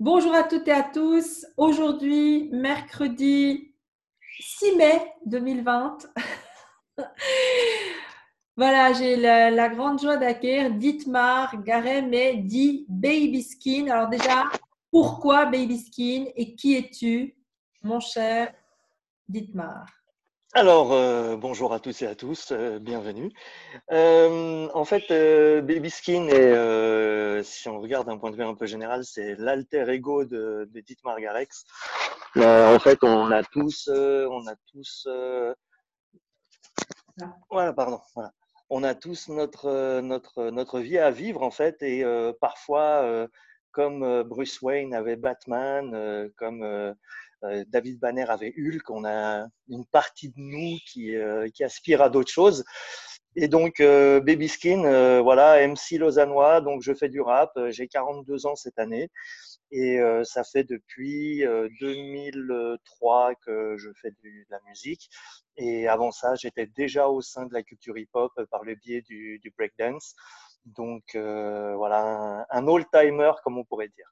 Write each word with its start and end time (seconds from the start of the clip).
Bonjour 0.00 0.34
à 0.34 0.44
toutes 0.44 0.66
et 0.66 0.72
à 0.72 0.82
tous. 0.82 1.44
Aujourd'hui, 1.58 2.48
mercredi 2.52 3.74
6 4.40 4.76
mai 4.76 5.12
2020. 5.26 5.98
voilà, 8.56 8.94
j'ai 8.94 9.16
la, 9.16 9.68
grande 9.68 10.00
joie 10.00 10.16
d'accueillir 10.16 10.70
Dietmar 10.70 11.62
Garem 11.62 12.14
et 12.14 12.38
dit 12.38 12.86
Baby 12.88 13.42
Skin. 13.42 13.88
Alors 13.90 14.08
déjà, 14.08 14.44
pourquoi 14.90 15.44
Baby 15.44 15.78
Skin 15.78 16.28
et 16.34 16.54
qui 16.54 16.76
es-tu, 16.76 17.36
mon 17.82 18.00
cher 18.00 18.54
Dietmar? 19.28 19.99
Alors, 20.52 20.92
euh, 20.92 21.36
bonjour 21.36 21.72
à 21.72 21.78
tous 21.78 22.02
et 22.02 22.08
à 22.08 22.16
tous, 22.16 22.50
euh, 22.50 22.80
bienvenue. 22.80 23.30
Euh, 23.92 24.68
en 24.74 24.84
fait, 24.84 25.06
Baby 25.62 25.90
Skin, 25.90 26.26
si 27.44 27.68
on 27.68 27.80
regarde 27.80 28.08
d'un 28.08 28.18
point 28.18 28.32
de 28.32 28.36
vue 28.36 28.42
un 28.42 28.56
peu 28.56 28.66
général, 28.66 29.04
c'est 29.04 29.36
l'alter 29.36 29.88
ego 29.88 30.24
de, 30.24 30.68
de 30.72 30.80
Dietmar 30.80 31.20
Garex. 31.20 31.64
en 32.34 32.78
fait, 32.80 32.98
on 33.02 33.30
a 33.30 33.44
tous, 33.44 33.88
on 33.88 34.44
a 34.48 34.54
tous, 34.72 35.08
voilà, 37.48 37.72
pardon. 37.72 38.00
On 38.70 38.82
a 38.82 38.96
tous 38.96 39.28
notre, 39.28 40.00
notre, 40.00 40.50
notre 40.50 40.80
vie 40.80 40.98
à 40.98 41.12
vivre, 41.12 41.42
en 41.42 41.52
fait, 41.52 41.80
et 41.82 42.04
parfois, 42.40 43.28
comme 43.70 44.24
Bruce 44.24 44.60
Wayne 44.62 44.94
avait 44.94 45.16
Batman, 45.16 46.28
comme 46.36 46.96
David 47.68 47.98
Banner 47.98 48.28
avait 48.28 48.54
Hulk, 48.56 48.90
on 48.90 49.04
a 49.04 49.46
une 49.68 49.86
partie 49.86 50.28
de 50.28 50.34
nous 50.36 50.78
qui, 50.86 51.16
euh, 51.16 51.48
qui 51.52 51.64
aspire 51.64 52.02
à 52.02 52.10
d'autres 52.10 52.30
choses. 52.30 52.64
Et 53.36 53.48
donc, 53.48 53.80
euh, 53.80 54.20
Baby 54.20 54.48
Skin, 54.48 55.22
voilà, 55.22 55.66
MC 55.66 55.98
lausannois, 55.98 56.60
donc 56.60 56.82
je 56.82 56.92
fais 56.92 57.08
du 57.08 57.20
rap, 57.20 57.52
j'ai 57.68 57.86
42 57.86 58.46
ans 58.46 58.56
cette 58.56 58.78
année. 58.78 59.08
Et 59.72 60.00
ça 60.24 60.42
fait 60.42 60.64
depuis 60.64 61.44
2003 61.80 63.34
que 63.46 63.76
je 63.78 63.90
fais 64.02 64.10
de 64.10 64.30
la 64.50 64.58
musique. 64.68 65.08
Et 65.56 65.86
avant 65.86 66.10
ça, 66.10 66.34
j'étais 66.34 66.66
déjà 66.66 67.08
au 67.08 67.20
sein 67.20 67.46
de 67.46 67.54
la 67.54 67.62
culture 67.62 67.96
hip-hop 67.96 68.32
par 68.50 68.64
le 68.64 68.74
biais 68.74 69.02
du, 69.02 69.40
breakdance. 69.56 70.16
Donc 70.64 71.04
voilà, 71.14 72.02
un, 72.04 72.46
un 72.50 72.66
old-timer, 72.66 73.32
comme 73.44 73.58
on 73.58 73.64
pourrait 73.64 73.88
dire. 73.88 74.10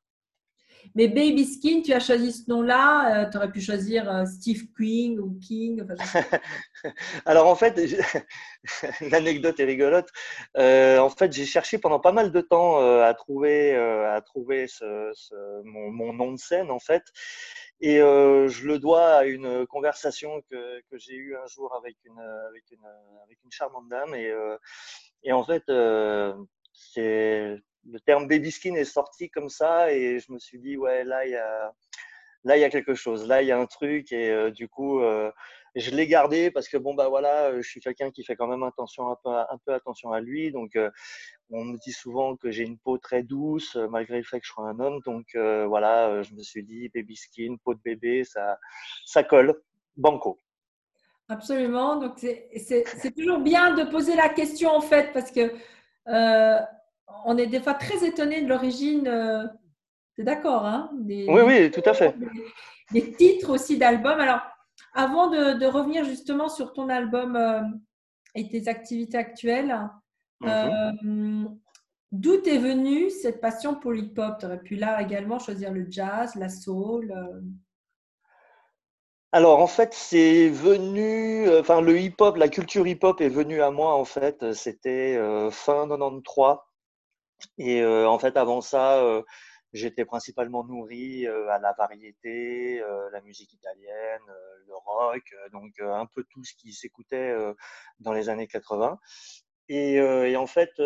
Mais 0.94 1.08
Baby 1.08 1.44
Skin, 1.44 1.82
tu 1.82 1.92
as 1.92 2.00
choisi 2.00 2.32
ce 2.32 2.50
nom-là. 2.50 3.22
Euh, 3.26 3.30
tu 3.30 3.36
aurais 3.36 3.50
pu 3.50 3.60
choisir 3.60 4.10
euh, 4.10 4.24
Steve 4.24 4.64
King 4.76 5.18
ou 5.18 5.38
King. 5.40 5.84
Alors 7.24 7.46
en 7.46 7.54
fait, 7.54 7.78
l'anecdote 9.00 9.60
est 9.60 9.64
rigolote. 9.64 10.08
Euh, 10.56 10.98
en 10.98 11.10
fait, 11.10 11.32
j'ai 11.32 11.46
cherché 11.46 11.78
pendant 11.78 12.00
pas 12.00 12.12
mal 12.12 12.32
de 12.32 12.40
temps 12.40 12.78
à 13.00 13.12
trouver, 13.14 13.74
à 13.74 14.20
trouver 14.20 14.66
mon, 15.64 16.12
nom 16.12 16.32
de 16.32 16.38
scène 16.38 16.70
en 16.70 16.78
fait. 16.78 17.02
Et 17.80 17.98
je 17.98 18.66
le 18.66 18.78
dois 18.78 19.18
à 19.18 19.24
une 19.24 19.66
conversation 19.66 20.42
que, 20.50 20.80
que 20.90 20.98
j'ai 20.98 21.14
eue 21.14 21.36
un 21.36 21.46
jour 21.46 21.74
avec 21.76 21.96
une, 22.04 22.18
avec 22.48 22.64
une, 22.70 22.86
avec 23.24 23.38
une 23.44 23.52
charmante 23.52 23.88
dame. 23.88 24.14
Et, 24.14 24.32
et 25.22 25.32
en 25.32 25.44
fait, 25.44 25.64
c'est 26.72 27.60
le 27.90 28.00
terme 28.00 28.28
baby 28.28 28.50
skin 28.50 28.74
est 28.74 28.84
sorti 28.84 29.30
comme 29.30 29.48
ça 29.48 29.92
et 29.92 30.18
je 30.18 30.32
me 30.32 30.38
suis 30.38 30.58
dit 30.58 30.76
ouais 30.76 31.04
là 31.04 31.26
il 31.26 31.32
y 31.32 31.36
a 31.36 31.72
là 32.44 32.56
il 32.56 32.60
y 32.60 32.64
a 32.64 32.70
quelque 32.70 32.94
chose. 32.94 33.26
Là 33.26 33.42
il 33.42 33.48
y 33.48 33.52
a 33.52 33.58
un 33.58 33.66
truc 33.66 34.12
et 34.12 34.30
euh, 34.30 34.50
du 34.50 34.68
coup 34.68 35.00
euh, 35.00 35.30
je 35.74 35.90
l'ai 35.90 36.06
gardé 36.06 36.50
parce 36.50 36.68
que 36.68 36.76
bon 36.76 36.94
bah 36.94 37.08
voilà 37.08 37.56
je 37.60 37.68
suis 37.68 37.80
quelqu'un 37.80 38.10
qui 38.10 38.24
fait 38.24 38.36
quand 38.36 38.46
même 38.46 38.62
attention 38.62 39.10
un 39.10 39.16
peu, 39.22 39.30
un 39.30 39.58
peu 39.64 39.74
attention 39.74 40.12
à 40.12 40.20
lui. 40.20 40.52
Donc 40.52 40.76
euh, 40.76 40.90
on 41.50 41.64
me 41.64 41.78
dit 41.78 41.92
souvent 41.92 42.36
que 42.36 42.50
j'ai 42.50 42.64
une 42.64 42.78
peau 42.78 42.98
très 42.98 43.22
douce 43.22 43.76
malgré 43.90 44.18
le 44.18 44.24
fait 44.24 44.40
que 44.40 44.46
je 44.46 44.52
sois 44.52 44.68
un 44.68 44.78
homme. 44.80 45.00
Donc 45.04 45.26
voilà 45.34 46.22
je 46.22 46.34
me 46.34 46.42
suis 46.42 46.64
dit 46.64 46.90
baby 46.94 47.16
skin 47.16 47.56
peau 47.64 47.74
de 47.74 47.80
bébé 47.80 48.24
ça 48.24 48.58
ça 49.04 49.22
colle. 49.22 49.60
Banco. 49.96 50.38
Absolument. 51.28 51.96
Donc 51.96 52.18
c'est 52.18 53.14
toujours 53.16 53.40
bien 53.40 53.74
de 53.74 53.84
poser 53.90 54.14
la 54.14 54.28
question 54.28 54.70
en 54.70 54.80
fait 54.80 55.12
parce 55.12 55.32
que 55.32 55.52
on 57.24 57.36
est 57.36 57.46
des 57.46 57.60
fois 57.60 57.74
très 57.74 58.06
étonné 58.06 58.42
de 58.42 58.48
l'origine. 58.48 59.06
Euh, 59.06 59.46
c'est 60.16 60.24
d'accord, 60.24 60.66
hein 60.66 60.90
Oui, 61.04 61.26
oui, 61.28 61.70
tout 61.70 61.82
à 61.84 61.94
fait. 61.94 62.14
Des, 62.92 63.12
titres 63.12 63.50
aussi 63.50 63.78
d'albums. 63.78 64.18
Alors, 64.18 64.40
avant 64.94 65.28
de, 65.28 65.66
revenir 65.66 66.04
justement 66.04 66.48
sur 66.48 66.72
ton 66.72 66.88
album 66.88 67.36
euh, 67.36 67.60
et 68.34 68.48
tes 68.48 68.68
activités 68.68 69.18
actuelles, 69.18 69.78
mhm. 70.40 70.48
euh, 70.48 71.44
d'où 72.12 72.34
est 72.34 72.58
venue 72.58 73.10
cette 73.10 73.40
passion 73.40 73.74
pour 73.74 73.92
l'hip-hop? 73.92 74.38
Tu 74.40 74.46
aurais 74.46 74.60
pu 74.60 74.76
là 74.76 75.02
également 75.02 75.38
choisir 75.38 75.72
le 75.72 75.86
jazz, 75.88 76.34
la 76.34 76.48
soul 76.48 77.14
alors 79.30 79.60
en 79.60 79.66
fait, 79.66 79.92
c'est 79.92 80.48
venu, 80.48 81.54
enfin 81.58 81.82
le 81.82 82.00
hip-hop, 82.00 82.38
la 82.38 82.48
culture 82.48 82.86
hip-hop 82.86 83.20
est 83.20 83.28
venue 83.28 83.60
à 83.60 83.70
moi 83.70 83.94
en 83.94 84.06
fait. 84.06 84.54
C'était 84.54 85.18
fin 85.50 85.86
93 85.86 86.56
et 87.58 87.80
euh, 87.82 88.08
en 88.08 88.18
fait, 88.18 88.36
avant 88.36 88.60
ça, 88.60 88.98
euh, 89.02 89.22
j'étais 89.72 90.04
principalement 90.04 90.64
nourri 90.64 91.26
euh, 91.26 91.48
à 91.50 91.58
la 91.58 91.72
variété, 91.72 92.82
la 93.12 93.20
musique 93.22 93.52
italienne, 93.52 94.22
le 94.66 94.74
rock, 94.74 95.34
donc 95.52 95.80
un 95.80 96.06
peu 96.06 96.24
tout 96.30 96.44
ce 96.44 96.54
qui 96.54 96.72
s'écoutait 96.72 97.34
dans 98.00 98.12
les 98.12 98.28
années 98.28 98.46
80. 98.46 98.98
Et, 99.70 100.00
en 100.36 100.46
fait, 100.46 100.72
un 100.78 100.84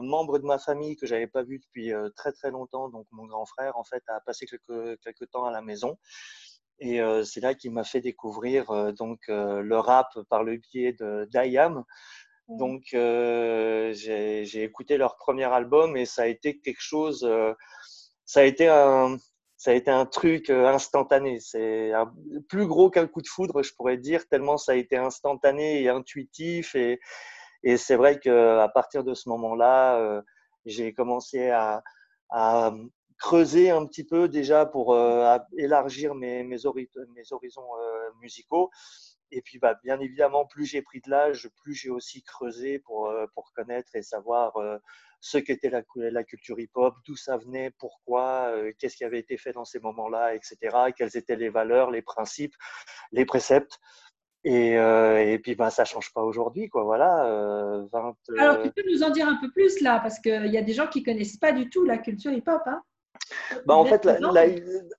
membre 0.00 0.38
de 0.38 0.44
ma 0.44 0.58
famille 0.58 0.96
que 0.96 1.06
j'avais 1.06 1.26
pas 1.26 1.42
vu 1.42 1.58
depuis 1.58 1.92
très 2.16 2.32
très 2.32 2.50
longtemps, 2.50 2.88
donc 2.88 3.06
mon 3.12 3.26
grand 3.26 3.46
frère, 3.46 3.76
en 3.76 3.84
fait, 3.84 4.02
a 4.08 4.20
passé 4.20 4.46
quelques, 4.46 5.00
quelques 5.00 5.30
temps 5.30 5.44
à 5.44 5.52
la 5.52 5.62
maison. 5.62 5.98
Et 6.80 7.00
c'est 7.24 7.40
là 7.40 7.54
qu'il 7.54 7.72
m'a 7.72 7.84
fait 7.84 8.00
découvrir 8.00 8.92
donc 8.94 9.20
le 9.28 9.76
rap 9.76 10.18
par 10.28 10.42
le 10.42 10.56
biais 10.56 10.92
de 10.92 11.28
d'IAM, 11.30 11.84
Mmh. 12.48 12.56
Donc, 12.58 12.82
j'ai 12.92 14.62
écouté 14.62 14.96
leur 14.96 15.16
premier 15.16 15.44
album 15.44 15.96
et 15.96 16.06
ça 16.06 16.22
a 16.22 16.26
été 16.26 16.58
quelque 16.60 16.80
chose, 16.80 17.28
ça 18.24 18.40
a 18.40 18.44
été 18.44 18.68
un, 18.68 19.16
ça 19.56 19.70
a 19.70 19.74
été 19.74 19.90
un 19.90 20.04
truc 20.04 20.50
instantané. 20.50 21.40
C'est 21.40 21.92
plus 22.48 22.66
gros 22.66 22.90
qu'un 22.90 23.06
coup 23.06 23.22
de 23.22 23.26
foudre, 23.26 23.62
je 23.62 23.72
pourrais 23.74 23.96
dire, 23.96 24.28
tellement 24.28 24.58
ça 24.58 24.72
a 24.72 24.74
été 24.74 24.96
instantané 24.96 25.82
et 25.82 25.88
intuitif. 25.88 26.74
Et, 26.74 27.00
c'est 27.78 27.96
vrai 27.96 28.20
qu'à 28.20 28.70
partir 28.74 29.04
de 29.04 29.14
ce 29.14 29.28
moment-là, 29.30 30.22
j'ai 30.66 30.92
commencé 30.92 31.50
à, 31.50 31.82
creuser 33.16 33.70
un 33.70 33.86
petit 33.86 34.04
peu 34.04 34.28
déjà 34.28 34.66
pour 34.66 34.94
élargir 35.56 36.14
mes, 36.14 36.42
mes 36.42 36.66
horizons 36.66 37.68
musicaux. 38.20 38.70
Et 39.34 39.42
puis, 39.42 39.58
bah, 39.58 39.76
bien 39.82 39.98
évidemment, 39.98 40.46
plus 40.46 40.64
j'ai 40.64 40.80
pris 40.80 41.00
de 41.00 41.10
l'âge, 41.10 41.50
plus 41.60 41.74
j'ai 41.74 41.90
aussi 41.90 42.22
creusé 42.22 42.78
pour, 42.78 43.08
euh, 43.08 43.26
pour 43.34 43.52
connaître 43.52 43.96
et 43.96 44.02
savoir 44.02 44.56
euh, 44.58 44.78
ce 45.20 45.38
qu'était 45.38 45.70
la, 45.70 45.82
la 45.96 46.22
culture 46.22 46.60
hip-hop, 46.60 46.94
d'où 47.04 47.16
ça 47.16 47.36
venait, 47.36 47.72
pourquoi, 47.80 48.52
euh, 48.52 48.72
qu'est-ce 48.78 48.96
qui 48.96 49.02
avait 49.02 49.18
été 49.18 49.36
fait 49.36 49.52
dans 49.52 49.64
ces 49.64 49.80
moments-là, 49.80 50.36
etc. 50.36 50.56
Quelles 50.96 51.16
étaient 51.16 51.34
les 51.34 51.48
valeurs, 51.48 51.90
les 51.90 52.00
principes, 52.00 52.54
les 53.10 53.24
préceptes. 53.24 53.80
Et, 54.44 54.74
et 54.74 55.38
puis, 55.38 55.54
bah, 55.54 55.70
ça 55.70 55.86
change 55.86 56.12
pas 56.12 56.22
aujourd'hui, 56.22 56.68
quoi. 56.68 56.84
Voilà. 56.84 57.22
Alors, 58.38 58.62
tu 58.62 58.70
peux 58.70 58.82
nous 58.86 59.02
en 59.02 59.08
dire 59.08 59.26
un 59.26 59.38
peu 59.40 59.50
plus 59.50 59.80
là, 59.80 60.00
parce 60.00 60.20
qu'il 60.20 60.52
y 60.52 60.58
a 60.58 60.62
des 60.62 60.74
gens 60.74 60.86
qui 60.86 61.02
connaissent 61.02 61.38
pas 61.38 61.52
du 61.52 61.70
tout 61.70 61.82
la 61.82 61.96
culture 61.96 62.30
hip-hop. 62.30 62.60
Hein 62.66 62.82
bah 63.66 63.74
en 63.74 63.84
fait, 63.84 64.06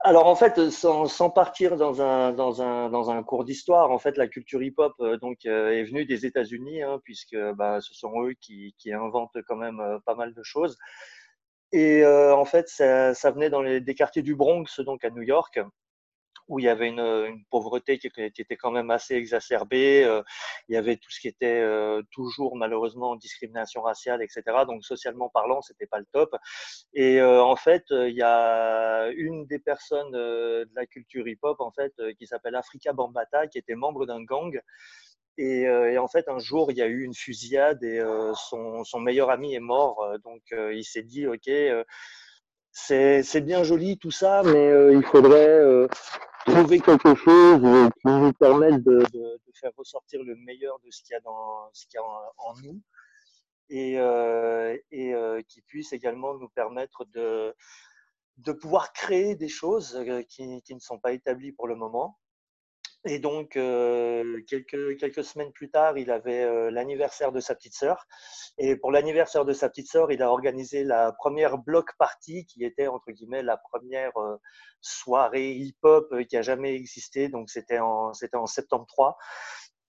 alors 0.02 0.28
en 0.28 0.36
fait, 0.36 0.70
sans, 0.70 1.06
sans, 1.06 1.30
partir 1.30 1.78
dans 1.78 2.02
un, 2.02 2.34
dans 2.34 2.62
un, 2.62 2.90
dans 2.90 3.10
un 3.10 3.24
cours 3.24 3.46
d'histoire, 3.46 3.92
en 3.92 4.00
fait, 4.00 4.18
la 4.18 4.28
culture 4.28 4.64
hip-hop 4.64 4.94
euh, 5.00 5.18
donc 5.18 5.46
euh, 5.46 5.72
est 5.72 5.84
venue 5.84 6.06
des 6.06 6.26
États-Unis, 6.26 6.82
hein, 6.82 7.00
puisque 7.04 7.38
bah, 7.56 7.80
ce 7.82 7.94
sont 7.94 8.24
eux 8.24 8.34
qui, 8.40 8.76
qui 8.78 8.94
inventent 8.94 9.38
quand 9.48 9.56
même 9.56 9.80
euh, 9.80 10.00
pas 10.06 10.16
mal 10.16 10.34
de 10.34 10.44
choses. 10.44 10.78
Et 11.72 12.06
en 12.06 12.46
fait, 12.46 12.70
ça, 12.70 13.14
ça 13.14 13.32
venait 13.32 13.50
dans 13.50 13.62
les, 13.62 13.82
des 13.82 13.96
quartiers 13.96 14.22
du 14.22 14.34
Bronx, 14.34 14.80
donc 14.80 15.04
à 15.04 15.10
New 15.10 15.24
York 15.24 15.60
où 16.48 16.60
il 16.60 16.66
y 16.66 16.70
avait 16.70 16.88
une, 16.90 17.00
une, 17.00 17.44
pauvreté 17.50 17.98
qui, 17.98 18.08
était 18.08 18.58
quand 18.58 18.72
même 18.72 18.92
assez 18.92 19.16
exacerbée. 19.16 20.04
Euh, 20.04 20.22
il 20.68 20.76
y 20.76 20.78
avait 20.78 20.98
tout 20.98 21.10
ce 21.10 21.20
qui 21.20 21.28
était 21.28 21.62
euh, 21.62 22.02
toujours 22.12 22.56
malheureusement 22.56 23.16
discrimination 23.16 23.82
raciale, 23.82 24.22
etc. 24.22 24.44
Donc 24.68 24.84
socialement 24.84 25.30
parlant, 25.30 25.62
c'était 25.62 25.88
pas 25.88 26.00
le 26.00 26.06
top. 26.12 26.36
Et 26.94 27.20
euh, 27.20 27.44
en 27.44 27.56
fait, 27.56 27.86
il 27.90 28.16
y 28.16 28.22
a 28.22 29.10
une 29.16 29.46
des 29.48 29.60
personnes 29.60 30.12
de 30.12 30.70
la 30.76 30.86
culture 30.86 31.28
hip-hop 31.28 31.60
en 31.60 31.72
fait 31.72 31.94
qui 32.18 32.28
s'appelle 32.28 32.56
Afrika 32.56 32.94
Bambata, 32.94 33.48
qui 33.48 33.58
était 33.58 33.76
membre 33.76 34.06
d'un 34.06 34.24
gang. 34.24 34.60
Et, 35.38 35.64
et, 35.64 35.98
en 35.98 36.08
fait, 36.08 36.30
un 36.30 36.40
jour, 36.40 36.72
il 36.72 36.78
y 36.78 36.82
a 36.82 36.88
eu 36.88 37.04
une 37.04 37.14
fusillade 37.14 37.84
et 37.84 38.02
son, 38.50 38.86
son, 38.86 39.00
meilleur 39.02 39.30
ami 39.30 39.54
est 39.54 39.60
mort. 39.60 40.02
donc, 40.24 40.42
il 40.52 40.86
s'est 40.86 41.04
dit, 41.04 41.28
OK, 41.28 41.50
c'est 42.76 43.42
bien 43.42 43.64
joli 43.64 43.98
tout 43.98 44.12
ça, 44.12 44.44
mais 44.44 44.94
il 44.94 45.04
faudrait 45.04 45.88
trouver 46.46 46.80
quelque 46.80 47.16
chose 47.16 47.90
qui 48.02 48.08
nous 48.08 48.34
permette 48.34 48.84
de, 48.84 49.00
de, 49.14 49.40
de, 49.48 49.52
faire 49.60 49.72
ressortir 49.78 50.22
le 50.24 50.36
meilleur 50.36 50.78
de 50.84 50.92
ce 50.92 51.02
qu'il 51.02 51.14
y 51.14 51.18
a, 51.18 51.22
dans, 51.22 51.70
ce 51.74 51.86
qu'il 51.88 51.96
y 51.96 51.98
a 51.98 52.04
en, 52.38 52.54
nous. 52.64 52.82
et, 53.70 53.94
et 54.92 55.44
qui 55.48 55.62
puisse 55.62 55.94
également 55.94 56.36
nous 56.36 56.50
permettre 56.50 57.06
de, 57.14 57.56
de 58.38 58.52
pouvoir 58.52 58.92
créer 58.94 59.36
des 59.36 59.48
choses 59.48 60.04
qui, 60.28 60.62
qui, 60.62 60.76
ne 60.76 60.80
sont 60.80 61.00
pas 61.00 61.14
établies 61.14 61.54
pour 61.54 61.68
le 61.68 61.76
moment. 61.76 62.18
Et 63.08 63.20
donc, 63.20 63.52
quelques, 63.52 64.98
quelques 64.98 65.24
semaines 65.24 65.52
plus 65.52 65.70
tard, 65.70 65.98
il 65.98 66.10
avait 66.10 66.72
l'anniversaire 66.72 67.32
de 67.32 67.40
sa 67.40 67.54
petite 67.54 67.76
sœur. 67.76 68.08
Et 68.58 68.76
pour 68.76 68.92
l'anniversaire 68.92 69.46
de 69.46 69.54
sa 69.54 69.70
petite 69.70 69.88
sœur, 69.88 70.12
il 70.12 70.24
a 70.24 70.32
organisé 70.32 70.84
la 70.84 71.12
première 71.12 71.60
block 71.60 71.92
party, 72.00 72.46
qui 72.48 72.64
était, 72.64 72.88
entre 72.88 73.12
guillemets, 73.12 73.44
la 73.44 73.58
première 73.58 74.14
soirée 74.82 75.52
hip-hop 75.52 76.14
qui 76.28 76.36
a 76.36 76.42
jamais 76.42 76.74
existé. 76.74 77.30
Donc, 77.30 77.50
c'était 77.52 77.80
en, 77.80 78.14
c'était 78.14 78.38
en 78.38 78.48
septembre 78.48 78.86
3. 78.88 79.18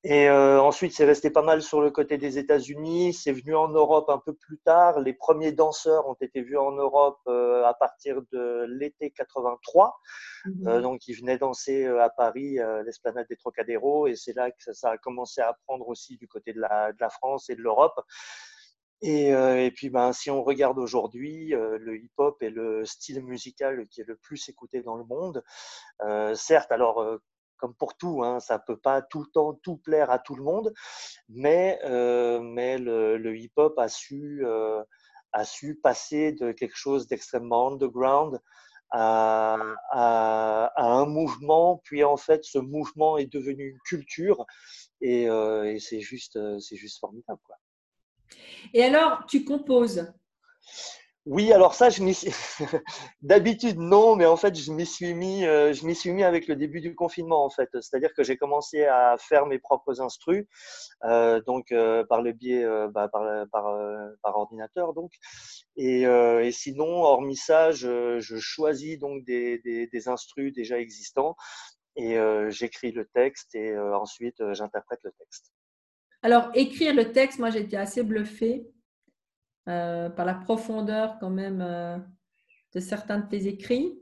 Et 0.08 0.29
euh, 0.29 0.62
ensuite, 0.62 0.93
c'est 0.93 1.05
resté 1.05 1.31
pas 1.31 1.43
mal 1.43 1.62
sur 1.62 1.81
le 1.81 1.91
côté 1.91 2.17
des 2.17 2.38
États-Unis. 2.38 3.12
C'est 3.12 3.32
venu 3.32 3.56
en 3.56 3.67
Europe 3.67 4.08
un 4.08 4.19
peu 4.25 4.35
plus 4.35 4.58
tard. 4.58 5.00
Les 5.00 5.12
premiers 5.12 5.50
danseurs 5.50 6.08
ont 6.08 6.17
été 6.20 6.43
vus 6.43 6.56
en 6.56 6.70
Europe 6.70 7.19
euh, 7.26 7.64
à 7.64 7.75
partir 7.75 8.23
de 8.31 8.67
l'été 8.69 9.11
83. 9.11 9.99
Mhm. 10.44 10.69
Euh, 10.69 10.81
donc, 10.81 11.08
ils 11.08 11.14
venaient 11.14 11.38
danser 11.38 11.87
à 11.87 12.08
Paris, 12.08 12.58
l'esplanade 12.85 13.26
des 13.29 13.37
Trocadéros. 13.37 14.06
Et 14.06 14.14
c'est 14.14 14.32
là 14.32 14.53
que 14.53 14.73
ça, 14.73 14.91
a 14.91 14.97
commencé 14.97 15.41
à 15.41 15.56
prendre 15.67 15.88
aussi 15.88 16.17
du 16.17 16.29
côté 16.29 16.53
de 16.53 16.61
la, 16.61 16.93
de 16.93 16.99
la 17.00 17.11
France 17.11 17.50
et 17.50 17.56
de 17.56 17.62
l'Europe. 17.62 18.00
Et, 19.03 19.31
et, 19.31 19.73
puis, 19.75 19.91
ben, 19.91 20.12
si 20.12 20.31
on 20.31 20.44
regarde 20.44 20.79
aujourd'hui, 20.79 21.49
le 21.49 21.97
hip-hop 21.97 22.41
est 22.44 22.50
le 22.50 22.85
style 22.85 23.25
musical 23.25 23.88
qui 23.88 24.03
est 24.03 24.06
le 24.06 24.17
plus 24.17 24.49
écouté 24.49 24.82
dans 24.82 24.97
le 24.97 25.05
monde. 25.05 25.43
certes, 26.37 26.70
alors 26.70 27.19
comme 27.56 27.75
pour 27.75 27.97
tout, 27.97 28.23
hein, 28.23 28.41
ça 28.41 28.58
peut 28.58 28.76
pas 28.76 29.03
tout 29.03 29.20
le 29.20 29.26
temps 29.32 29.55
tout 29.55 29.76
plaire 29.76 30.11
à 30.11 30.19
tout 30.19 30.35
le 30.35 30.43
monde, 30.43 30.73
mais, 31.29 31.79
euh, 31.85 32.41
mais 32.41 32.79
le, 32.79 33.37
hip-hop 33.37 33.79
a 33.79 33.88
su, 33.88 34.44
euh, 34.44 34.82
a 35.32 35.44
su 35.44 35.76
passer 35.76 36.32
de 36.32 36.53
quelque 36.53 36.76
chose 36.76 37.06
d'extrêmement 37.06 37.69
underground 37.69 38.41
à, 38.91 39.56
un 40.76 41.06
mouvement, 41.06 41.81
puis 41.85 42.05
en 42.05 42.17
fait 42.17 42.44
ce 42.44 42.58
mouvement 42.58 43.19
est 43.19 43.32
devenu 43.32 43.70
une 43.70 43.81
culture 43.81 44.47
et, 45.00 45.29
euh, 45.29 45.64
et 45.64 45.81
c'est 45.81 46.00
juste, 46.00 46.38
c'est 46.61 46.76
juste 46.76 47.00
formidable. 47.00 47.41
Quoi. 47.44 47.56
Et 48.73 48.85
alors, 48.85 49.25
tu 49.26 49.44
composes? 49.44 50.12
Oui, 51.26 51.52
alors 51.52 51.75
ça, 51.75 51.90
je 51.90 52.05
m'y 52.05 52.14
d'habitude 53.20 53.81
non, 53.81 54.14
mais 54.14 54.26
en 54.26 54.37
fait, 54.37 54.55
je 54.55 54.70
m'y 54.70 54.87
suis 54.87 55.12
mis, 55.12 55.44
euh, 55.44 55.73
je 55.73 55.84
m'y 55.84 55.96
suis 55.96 56.12
mis 56.12 56.23
avec 56.23 56.46
le 56.46 56.55
début 56.55 56.81
du 56.81 56.94
confinement 56.94 57.44
en 57.44 57.50
fait. 57.50 57.69
C'est-à-dire 57.73 58.14
que 58.14 58.23
j'ai 58.23 58.37
commencé 58.37 58.84
à 58.84 59.17
faire 59.19 59.46
mes 59.46 59.58
propres 59.58 60.00
instrus, 60.00 60.46
euh, 61.05 61.40
donc 61.43 61.73
euh, 61.73 62.05
par 62.05 62.23
le 62.23 62.31
biais, 62.31 62.64
bah, 62.93 63.08
par, 63.08 63.25
par, 63.50 63.76
par, 64.23 64.37
ordinateur 64.37 64.94
donc. 64.94 65.14
Et, 65.76 66.02
et, 66.02 66.52
sinon, 66.52 67.02
hormis 67.02 67.37
ça, 67.37 67.72
je, 67.72 68.20
je 68.20 68.37
choisis 68.37 68.96
donc 68.96 69.25
des, 69.25 69.58
des, 69.58 69.88
des, 69.88 70.08
instrus 70.08 70.52
déjà 70.52 70.79
existants 70.79 71.34
et 71.96 72.17
j'écris 72.50 72.93
le 72.93 73.05
texte 73.05 73.55
et 73.56 73.76
ensuite 73.76 74.37
j'interprète 74.52 75.00
le 75.02 75.11
texte. 75.19 75.50
Alors 76.22 76.50
écrire 76.55 76.94
le 76.94 77.11
texte, 77.11 77.40
moi 77.40 77.50
j'étais 77.50 77.76
assez 77.76 78.05
bluffée 78.05 78.70
euh, 79.68 80.08
par 80.08 80.24
la 80.24 80.34
profondeur 80.34 81.18
quand 81.18 81.30
même 81.30 81.60
euh, 81.60 81.98
de 82.74 82.80
certains 82.80 83.18
de 83.18 83.28
tes 83.28 83.46
écrits. 83.48 83.98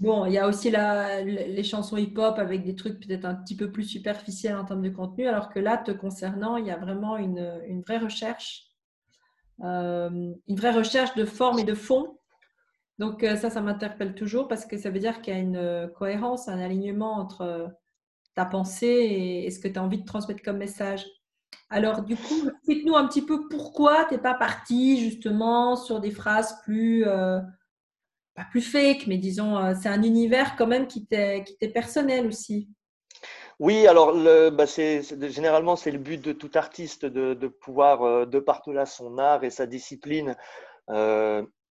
Bon, 0.00 0.24
il 0.24 0.32
y 0.32 0.38
a 0.38 0.48
aussi 0.48 0.70
les 0.70 1.62
chansons 1.62 1.98
hip-hop 1.98 2.38
avec 2.38 2.64
des 2.64 2.74
trucs 2.74 3.06
peut-être 3.06 3.26
un 3.26 3.34
petit 3.34 3.54
peu 3.54 3.70
plus 3.70 3.84
superficiels 3.84 4.56
en 4.56 4.64
termes 4.64 4.80
de 4.80 4.88
contenu, 4.88 5.26
alors 5.26 5.50
que 5.50 5.58
là, 5.58 5.76
te 5.76 5.90
concernant, 5.90 6.56
il 6.56 6.66
y 6.66 6.70
a 6.70 6.78
vraiment 6.78 7.18
une, 7.18 7.60
une 7.66 7.82
vraie 7.82 7.98
recherche, 7.98 8.68
euh, 9.62 10.32
une 10.46 10.56
vraie 10.56 10.70
recherche 10.70 11.14
de 11.16 11.26
forme 11.26 11.58
et 11.58 11.64
de 11.64 11.74
fond. 11.74 12.18
Donc 12.98 13.20
ça, 13.20 13.50
ça 13.50 13.60
m'interpelle 13.60 14.14
toujours 14.14 14.48
parce 14.48 14.64
que 14.64 14.78
ça 14.78 14.88
veut 14.88 15.00
dire 15.00 15.20
qu'il 15.20 15.34
y 15.34 15.36
a 15.36 15.40
une 15.40 15.90
cohérence, 15.98 16.48
un 16.48 16.58
alignement 16.58 17.18
entre 17.18 17.70
ta 18.34 18.46
pensée 18.46 19.44
et 19.44 19.50
ce 19.50 19.60
que 19.60 19.68
tu 19.68 19.78
as 19.78 19.82
envie 19.82 20.00
de 20.00 20.06
transmettre 20.06 20.42
comme 20.42 20.56
message. 20.56 21.04
Alors, 21.70 22.02
du 22.02 22.16
coup, 22.16 22.48
explique-nous 22.48 22.96
un 22.96 23.06
petit 23.06 23.22
peu 23.22 23.46
pourquoi 23.48 24.06
tu 24.06 24.14
n'es 24.14 24.20
pas 24.20 24.34
parti 24.34 24.98
justement 25.00 25.76
sur 25.76 26.00
des 26.00 26.10
phrases 26.10 26.60
plus, 26.62 27.06
euh, 27.06 27.40
pas 28.34 28.46
plus 28.50 28.62
fake, 28.62 29.06
mais 29.06 29.18
disons, 29.18 29.58
euh, 29.58 29.74
c'est 29.80 29.88
un 29.88 30.02
univers 30.02 30.56
quand 30.56 30.66
même 30.66 30.86
qui 30.86 31.06
t'est 31.06 31.44
personnel 31.74 32.26
aussi. 32.26 32.70
Oui, 33.60 33.88
alors 33.88 34.14
bah 34.52 34.66
généralement 34.66 35.74
c'est 35.74 35.90
le 35.90 35.98
but 35.98 36.22
de 36.22 36.32
tout 36.32 36.50
artiste 36.54 37.04
de, 37.04 37.34
de 37.34 37.48
pouvoir, 37.48 38.02
euh, 38.04 38.24
de 38.24 38.38
partout 38.38 38.72
là 38.72 38.86
son 38.86 39.18
art 39.18 39.42
et 39.42 39.50
sa 39.50 39.66
discipline, 39.66 40.36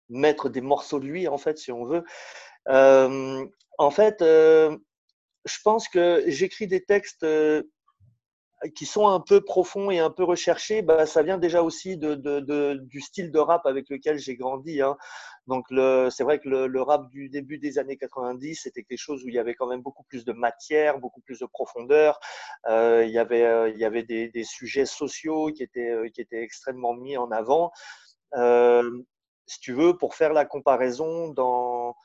mettre 0.10 0.50
des 0.50 0.62
morceaux 0.62 1.00
de 1.00 1.06
lui 1.06 1.28
en 1.28 1.38
fait, 1.38 1.58
si 1.58 1.72
on 1.72 1.86
veut. 1.86 2.04
en 2.68 3.92
fait, 3.92 4.18
je 4.22 5.58
pense 5.64 5.88
que 5.90 6.24
j'écris 6.26 6.68
des 6.68 6.84
textes 6.84 7.26
qui 8.76 8.86
sont 8.86 9.08
un 9.08 9.20
peu 9.20 9.42
profonds 9.42 9.92
et 9.92 10.00
un 10.00 10.10
peu 10.10 10.24
recherchés, 10.24 10.82
bah, 10.82 11.06
ça 11.06 11.24
vient 11.24 11.38
déjà 11.38 11.62
aussi 11.62 11.98
de, 11.98 12.16
de, 12.16 12.76
du 12.84 13.02
style 13.02 13.32
de 13.32 13.40
rap 13.40 13.66
avec 13.66 13.90
lequel 13.90 14.20
j'ai 14.20 14.36
grandi. 14.36 14.82
Hein. 14.82 14.98
Donc 15.48 15.66
c'est 15.70 16.24
vrai 16.24 16.40
que 16.40 16.48
le, 16.48 16.68
le, 16.68 16.82
rap 16.82 17.10
du 17.10 17.28
début 17.30 17.58
des 17.58 17.78
années 17.78 17.98
90, 17.98 18.62
c'était 18.64 18.84
quelque 18.84 18.98
chose 18.98 19.24
où 19.24 19.28
il 19.28 19.36
y 19.36 19.40
avait 19.40 19.56
quand 19.56 19.68
même 19.68 19.82
beaucoup 19.82 20.04
plus 20.04 20.24
de 20.24 20.32
matière, 20.32 21.00
beaucoup 21.00 21.22
plus 21.22 21.40
de 21.40 21.46
profondeur. 21.46 22.20
Euh, 22.68 23.04
il 23.06 23.12
y 23.12 23.18
avait, 23.18 23.44
euh, 23.44 23.70
il 23.70 23.78
y 23.78 23.86
avait 23.86 24.04
des, 24.04 24.30
des, 24.30 24.44
sujets 24.46 24.86
sociaux 24.86 25.52
qui 25.52 25.64
étaient, 25.64 25.90
euh, 25.90 26.10
qui 26.10 26.22
étaient 26.22 26.42
extrêmement 26.42 26.94
mis 26.94 27.18
en 27.18 27.30
avant. 27.32 27.72
Euh, 28.36 29.04
si 29.46 29.60
tu 29.60 29.74
veux, 29.74 29.98
pour 29.98 30.16
faire 30.16 30.34
la 30.34 30.46
comparaison, 30.46 31.30
dans, 31.30 31.96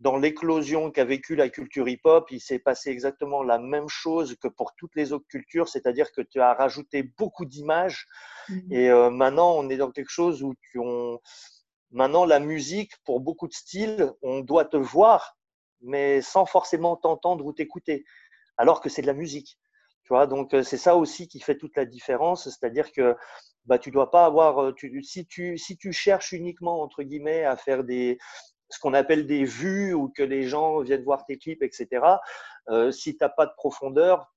dans 0.00 0.16
l'éclosion 0.16 0.90
qu'a 0.90 1.04
vécu 1.04 1.36
la 1.36 1.48
culture 1.48 1.88
hip-hop, 1.88 2.30
il 2.30 2.40
s'est 2.40 2.58
passé 2.58 2.90
exactement 2.90 3.42
la 3.42 3.58
même 3.58 3.88
chose 3.88 4.36
que 4.40 4.48
pour 4.48 4.74
toutes 4.76 4.94
les 4.96 5.12
autres 5.12 5.26
cultures, 5.28 5.68
c'est-à-dire 5.68 6.10
que 6.12 6.20
tu 6.20 6.40
as 6.40 6.52
rajouté 6.54 7.02
beaucoup 7.16 7.44
d'images 7.44 8.06
mhm. 8.48 8.72
et 8.72 8.90
euh, 8.90 9.10
maintenant 9.10 9.54
on 9.56 9.68
est 9.68 9.76
dans 9.76 9.90
quelque 9.90 10.10
chose 10.10 10.42
où 10.42 10.54
tu 10.60 10.78
on... 10.78 11.20
maintenant 11.90 12.24
la 12.24 12.40
musique 12.40 12.92
pour 13.04 13.20
beaucoup 13.20 13.48
de 13.48 13.54
styles, 13.54 14.12
on 14.22 14.40
doit 14.40 14.64
te 14.64 14.76
voir 14.76 15.36
mais 15.84 16.22
sans 16.22 16.46
forcément 16.46 16.96
t'entendre 16.96 17.44
ou 17.44 17.52
t'écouter 17.52 18.04
alors 18.56 18.80
que 18.80 18.88
c'est 18.88 19.02
de 19.02 19.06
la 19.06 19.14
musique. 19.14 19.58
Tu 20.04 20.08
vois, 20.08 20.26
donc 20.26 20.52
euh, 20.52 20.62
c'est 20.62 20.76
ça 20.76 20.96
aussi 20.96 21.28
qui 21.28 21.40
fait 21.40 21.56
toute 21.56 21.76
la 21.76 21.86
différence, 21.86 22.44
c'est-à-dire 22.44 22.92
que 22.92 23.16
bah 23.64 23.78
tu 23.78 23.90
dois 23.90 24.10
pas 24.10 24.26
avoir 24.26 24.62
euh, 24.62 24.72
tu, 24.74 25.02
si 25.02 25.26
tu 25.26 25.56
si 25.56 25.78
tu 25.78 25.92
cherches 25.92 26.32
uniquement 26.32 26.82
entre 26.82 27.02
guillemets 27.02 27.44
à 27.44 27.56
faire 27.56 27.84
des 27.84 28.18
ce 28.74 28.80
qu'on 28.80 28.94
appelle 28.94 29.26
des 29.26 29.44
vues 29.44 29.94
ou 29.94 30.08
que 30.08 30.22
les 30.22 30.42
gens 30.42 30.80
viennent 30.80 31.04
voir 31.04 31.24
tes 31.24 31.38
clips, 31.38 31.62
etc. 31.62 32.04
Euh, 32.68 32.90
si 32.90 33.16
tu 33.16 33.22
n'as 33.22 33.28
pas 33.28 33.46
de 33.46 33.52
profondeur, 33.56 34.30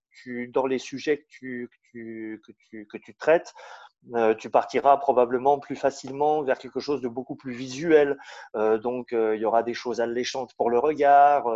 dans 0.49 0.65
les 0.65 0.79
sujets 0.79 1.19
que 1.19 1.25
tu, 1.29 1.69
que 1.93 2.51
tu, 2.69 2.87
que 2.87 2.97
tu, 2.97 3.15
traites, 3.15 3.53
euh, 4.15 4.33
tu 4.33 4.49
partiras 4.49 4.97
probablement 4.97 5.59
plus 5.59 5.75
facilement 5.75 6.41
vers 6.41 6.57
quelque 6.57 6.79
chose 6.79 7.01
de 7.01 7.07
beaucoup 7.07 7.35
plus 7.35 7.53
visuel. 7.53 8.17
Euh, 8.55 8.79
donc, 8.79 9.09
il 9.11 9.39
y 9.39 9.45
aura 9.45 9.61
des 9.61 9.75
choses 9.75 10.01
alléchantes 10.01 10.55
pour 10.55 10.71
le 10.71 10.79
regard, 10.79 11.47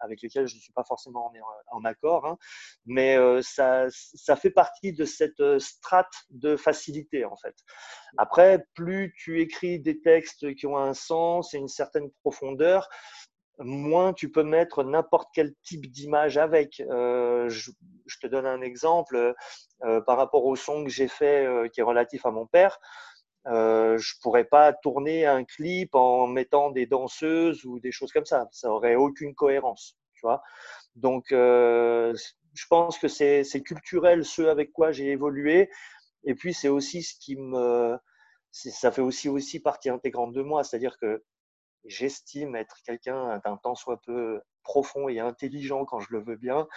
avec 0.00 0.22
lesquels 0.22 0.46
je 0.46 0.56
ne 0.56 0.60
suis 0.60 0.72
pas 0.72 0.84
forcément 0.84 1.32
en, 1.68 1.84
accord, 1.84 2.26
hein. 2.26 2.38
mais 2.86 3.16
euh, 3.16 3.40
ça, 3.42 3.88
fait 4.36 4.50
partie 4.50 4.92
de 4.92 5.04
cette 5.04 5.40
euh, 5.40 5.58
strate 5.58 6.12
de 6.30 6.56
facilité 6.56 7.24
en 7.24 7.36
fait. 7.36 7.54
Après, 8.16 8.64
plus 8.74 9.14
tu 9.16 9.40
écris 9.40 9.80
des 9.80 10.00
textes 10.00 10.54
qui 10.54 10.66
ont 10.66 10.78
un 10.78 10.94
sens 10.94 11.54
et 11.54 11.58
une 11.58 11.68
certaine 11.68 12.10
profondeur, 12.22 12.88
moins 13.58 14.12
tu 14.12 14.30
peux 14.30 14.44
mettre 14.44 14.84
n'importe 14.84 15.30
quel 15.34 15.52
type 15.64 15.90
d'image 15.90 16.38
avec. 16.38 16.80
Euh, 16.80 17.48
je, 17.48 17.70
te 18.20 18.26
donne 18.26 18.46
un 18.46 18.60
exemple 18.60 19.34
par 20.06 20.16
rapport 20.16 20.44
au 20.44 20.56
son 20.56 20.84
que 20.84 20.90
j'ai 20.90 21.08
fait 21.08 21.46
qui 21.72 21.80
est 21.80 21.84
relatif 21.84 22.24
à 22.26 22.30
mon 22.30 22.46
père. 22.46 22.78
Euh, 23.46 23.96
je 23.98 24.14
pourrais 24.20 24.44
pas 24.44 24.72
tourner 24.72 25.24
un 25.26 25.44
clip 25.44 25.94
en 25.94 26.26
mettant 26.26 26.70
des 26.70 26.86
danseuses 26.86 27.64
ou 27.64 27.80
des 27.80 27.92
choses 27.92 28.12
comme 28.12 28.26
ça. 28.26 28.48
Ça 28.52 28.70
aurait 28.70 28.96
aucune 28.96 29.34
cohérence, 29.34 29.96
tu 30.14 30.20
vois. 30.22 30.42
Donc, 30.96 31.32
euh, 31.32 32.14
je 32.54 32.66
pense 32.68 32.98
que 32.98 33.08
c'est 33.08 33.62
culturel 33.62 34.24
ce 34.24 34.42
avec 34.42 34.72
quoi 34.72 34.92
j'ai 34.92 35.08
évolué. 35.08 35.70
Et 36.24 36.34
puis, 36.34 36.52
c'est 36.52 36.68
aussi 36.68 37.02
ce 37.02 37.14
qui 37.18 37.36
me, 37.36 37.96
ça 38.50 38.90
fait 38.92 39.02
aussi 39.02 39.28
aussi 39.28 39.60
partie 39.60 39.88
intégrante 39.90 40.32
de 40.32 40.42
moi. 40.42 40.64
C'est-à-dire 40.64 40.98
que 40.98 41.24
j'estime 41.84 42.56
être 42.56 42.76
quelqu'un 42.84 43.40
d'un 43.44 43.56
temps 43.56 43.74
soit 43.74 44.00
peu 44.02 44.40
profond 44.62 45.08
et 45.08 45.20
intelligent 45.20 45.84
quand 45.84 46.00
je 46.00 46.08
le 46.12 46.22
veux 46.22 46.36
bien. 46.36 46.68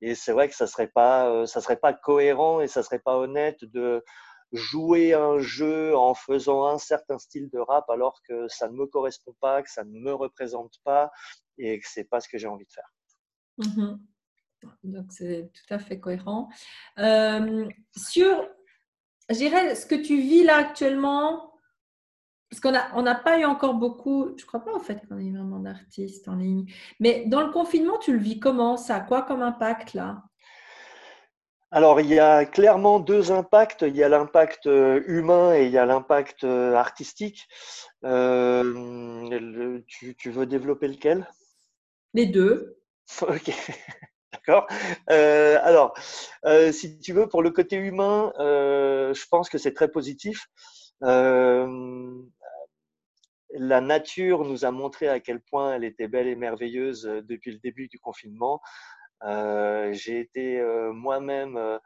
Et 0.00 0.14
c'est 0.14 0.32
vrai 0.32 0.48
que 0.48 0.54
ça 0.54 0.66
serait 0.66 0.88
pas, 0.88 1.28
euh, 1.30 1.46
ça 1.46 1.60
serait 1.60 1.76
pas 1.76 1.92
cohérent 1.92 2.60
et 2.60 2.68
ça 2.68 2.82
serait 2.82 2.98
pas 3.00 3.16
honnête 3.16 3.64
de 3.64 4.04
jouer 4.52 5.14
un 5.14 5.38
jeu 5.38 5.96
en 5.96 6.14
faisant 6.14 6.66
un 6.66 6.78
certain 6.78 7.18
style 7.18 7.48
de 7.50 7.58
rap 7.58 7.88
alors 7.88 8.20
que 8.28 8.48
ça 8.48 8.68
ne 8.68 8.74
me 8.74 8.86
correspond 8.86 9.34
pas, 9.40 9.62
que 9.62 9.70
ça 9.70 9.84
ne 9.84 9.98
me 9.98 10.12
représente 10.12 10.74
pas 10.84 11.10
et 11.58 11.80
que 11.80 11.86
c'est 11.88 12.04
pas 12.04 12.20
ce 12.20 12.28
que 12.28 12.38
j'ai 12.38 12.48
envie 12.48 12.66
de 12.66 12.72
faire. 12.72 12.92
Mhm. 13.58 14.00
Donc 14.84 15.06
c'est 15.10 15.50
tout 15.52 15.74
à 15.74 15.78
fait 15.78 15.98
cohérent. 15.98 16.48
Euh, 16.98 17.68
sur 17.96 18.48
je 19.28 19.74
ce 19.74 19.86
que 19.86 19.94
tu 19.94 20.20
vis 20.20 20.44
là 20.44 20.56
actuellement, 20.56 21.52
parce 22.50 22.60
qu'on 22.60 22.72
n'a 22.72 22.90
on 22.94 23.02
n'a 23.02 23.14
pas 23.14 23.38
eu 23.38 23.44
encore 23.44 23.74
beaucoup, 23.74 24.36
je 24.36 24.44
crois 24.44 24.64
pas 24.64 24.74
en 24.74 24.80
fait 24.80 25.06
qu'on 25.06 25.18
ait 25.18 25.30
vraiment 25.30 25.58
d'artistes 25.58 26.28
en 26.28 26.36
ligne, 26.36 26.70
mais 27.00 27.24
dans 27.26 27.40
le 27.40 27.50
confinement, 27.50 27.98
tu 27.98 28.12
le 28.12 28.18
vis 28.18 28.38
comment? 28.38 28.76
Ça 28.76 28.96
a 28.96 29.00
quoi 29.00 29.22
comme 29.22 29.42
impact 29.42 29.94
là? 29.94 30.22
Alors, 31.74 32.02
il 32.02 32.08
y 32.08 32.18
a 32.18 32.44
clairement 32.44 33.00
deux 33.00 33.32
impacts. 33.32 33.80
Il 33.80 33.96
y 33.96 34.02
a 34.02 34.08
l'impact 34.10 34.66
euh, 34.66 35.02
humain 35.06 35.54
et 35.54 35.64
il 35.64 35.70
y 35.70 35.78
a 35.78 35.86
l'impact 35.86 36.44
euh, 36.44 36.74
artistique. 36.74 37.48
Euh, 38.04 39.80
tu, 39.86 40.30
veux 40.30 40.44
développer 40.44 40.86
lequel? 40.86 41.26
Les 42.12 42.26
deux. 42.26 42.78
Ok, 43.22 43.50
d'accord. 44.32 44.66
alors, 45.08 45.94
si 46.72 46.98
tu 47.00 47.12
veux, 47.12 47.26
pour 47.26 47.42
le 47.42 47.50
côté 47.50 47.76
humain, 47.76 48.32
je 48.38 49.28
pense 49.28 49.50
que 49.50 49.58
c'est 49.58 49.74
très 49.74 49.88
positif. 49.88 50.48
la 51.00 51.66
nature 53.80 54.44
nous 54.44 54.64
a 54.64 54.70
montré 54.70 55.08
à 55.08 55.20
quel 55.20 55.40
point 55.40 55.74
elle 55.74 55.84
était 55.84 56.08
belle 56.08 56.28
et 56.28 56.36
merveilleuse 56.36 57.02
depuis 57.24 57.52
le 57.52 57.58
début 57.58 57.88
du 57.88 57.98
confinement. 57.98 58.60
Euh, 59.24 59.92
j'ai 59.92 60.20
été 60.20 60.58
euh, 60.60 60.92
moi-même 60.92 61.56
euh, 61.56 61.78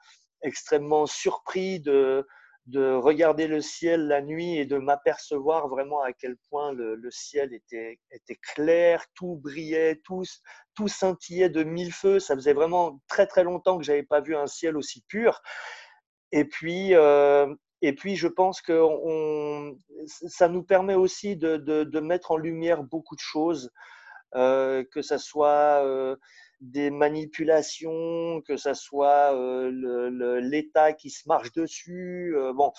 extrêmement 0.42 1.06
surpris 1.06 1.80
de, 1.80 2.26
de 2.66 2.94
regarder 2.94 3.46
le 3.46 3.60
ciel 3.60 4.06
la 4.06 4.22
nuit 4.22 4.56
et 4.56 4.64
de 4.64 4.78
m'apercevoir 4.78 5.68
vraiment 5.68 6.02
à 6.02 6.12
quel 6.12 6.36
point 6.48 6.72
le, 6.72 6.98
ciel 7.10 7.52
était, 7.52 7.98
clair, 8.54 9.04
tout 9.14 9.36
brillait, 9.36 10.00
tout, 10.04 10.24
scintillait 10.86 11.50
de 11.50 11.62
mille 11.62 11.92
feux. 11.92 12.20
Ça 12.20 12.34
faisait 12.34 12.54
vraiment 12.54 13.00
très 13.08 13.26
très 13.26 13.44
longtemps 13.44 13.76
que 13.76 13.84
j'avais 13.84 14.02
pas 14.02 14.20
vu 14.20 14.34
un 14.34 14.46
ciel 14.46 14.76
aussi 14.76 15.02
pur. 15.08 15.42
Et 16.32 16.44
puis, 16.44 16.92
et 17.82 17.92
puis 17.94 18.16
je 18.16 18.28
pense 18.28 18.60
que 18.60 18.82
ça 20.06 20.48
nous 20.48 20.62
permet 20.64 20.94
aussi 20.94 21.36
de, 21.36 22.00
mettre 22.00 22.32
en 22.32 22.36
lumière 22.36 22.82
beaucoup 22.82 23.14
de 23.14 23.20
choses, 23.20 23.70
que 24.32 25.02
ça 25.02 25.18
soit 25.18 26.16
des 26.60 26.90
manipulations, 26.90 28.42
que 28.46 28.56
ça 28.56 28.74
soit 28.74 29.34
euh, 29.34 30.40
l'État 30.40 30.92
qui 30.92 31.10
se 31.10 31.28
marche 31.28 31.52
dessus. 31.52 32.34
Euh, 32.36 32.52
bon, 32.52 32.72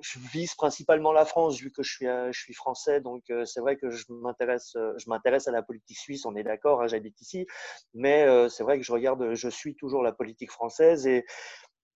je 0.00 0.18
vise 0.32 0.54
principalement 0.54 1.12
la 1.12 1.24
France 1.24 1.58
vu 1.58 1.70
que 1.70 1.82
je 1.82 1.92
suis, 1.92 2.06
euh, 2.06 2.32
français, 2.54 3.00
donc 3.00 3.24
c'est 3.44 3.60
vrai 3.60 3.76
que 3.76 3.90
je 3.90 4.04
m'intéresse, 4.10 4.72
je 4.74 5.08
m'intéresse 5.08 5.48
à 5.48 5.52
la 5.52 5.62
politique 5.62 5.98
suisse. 5.98 6.26
On 6.26 6.36
est 6.36 6.42
d'accord, 6.42 6.82
hein, 6.82 6.86
j'habite 6.86 7.20
ici, 7.20 7.46
mais 7.94 8.26
c'est 8.48 8.62
vrai 8.62 8.78
que 8.78 8.84
je 8.84 8.92
regarde, 8.92 9.34
je 9.34 9.48
suis 9.48 9.74
toujours 9.74 10.02
la 10.02 10.12
politique 10.12 10.52
française 10.52 11.06
et 11.06 11.24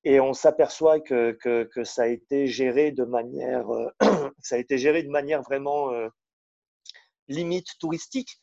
et 0.04 0.18
on 0.18 0.32
s'aperçoit 0.32 0.98
que, 0.98 1.30
que, 1.40 1.62
que, 1.62 1.84
ça 1.84 2.02
a 2.02 2.06
été 2.08 2.48
géré 2.48 2.90
de 2.90 3.04
manière, 3.04 3.66
ça 4.42 4.56
a 4.56 4.58
été 4.58 4.76
géré 4.76 5.04
de 5.04 5.10
manière 5.10 5.42
vraiment 5.42 5.92
limite 7.28 7.78
touristique. 7.78 8.40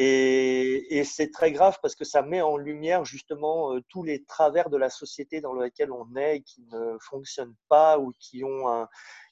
Et, 0.00 1.02
c'est 1.04 1.32
très 1.32 1.50
grave 1.50 1.78
parce 1.82 1.96
que 1.96 2.04
ça 2.04 2.22
met 2.22 2.40
en 2.40 2.56
lumière 2.56 3.04
justement 3.04 3.74
euh, 3.74 3.80
tous 3.88 4.04
les 4.04 4.24
travers 4.24 4.70
de 4.70 4.76
la 4.76 4.90
société 4.90 5.40
dans 5.40 5.54
laquelle 5.54 5.90
on 5.90 6.14
est, 6.14 6.42
qui 6.42 6.62
ne 6.72 6.96
fonctionnent 7.00 7.56
pas 7.68 7.98
ou 7.98 8.12
qui 8.20 8.44
ont, 8.44 8.86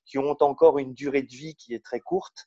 qui 0.06 0.18
ont 0.18 0.36
encore 0.40 0.78
une 0.78 0.92
durée 0.92 1.22
de 1.22 1.30
vie 1.30 1.54
qui 1.54 1.72
est 1.74 1.84
très 1.84 2.00
courte. 2.00 2.46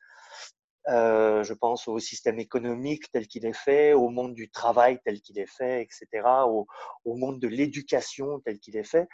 Euh, 0.90 1.44
je 1.44 1.54
pense 1.54 1.88
au 1.88 2.00
système 2.00 2.40
économique 2.40 3.12
tel 3.12 3.28
qu'il 3.28 3.46
est 3.46 3.54
fait, 3.54 3.94
au 3.94 4.10
monde 4.10 4.34
du 4.34 4.50
travail 4.50 5.00
tel 5.06 5.22
qu'il 5.22 5.38
est 5.38 5.50
fait, 5.50 5.82
etc., 5.84 6.08
au, 6.48 6.66
monde 7.06 7.40
de 7.40 7.48
l'éducation 7.48 8.40
tel 8.40 8.60
qu'il 8.60 8.76
est 8.76 8.84
fait. 8.84 9.08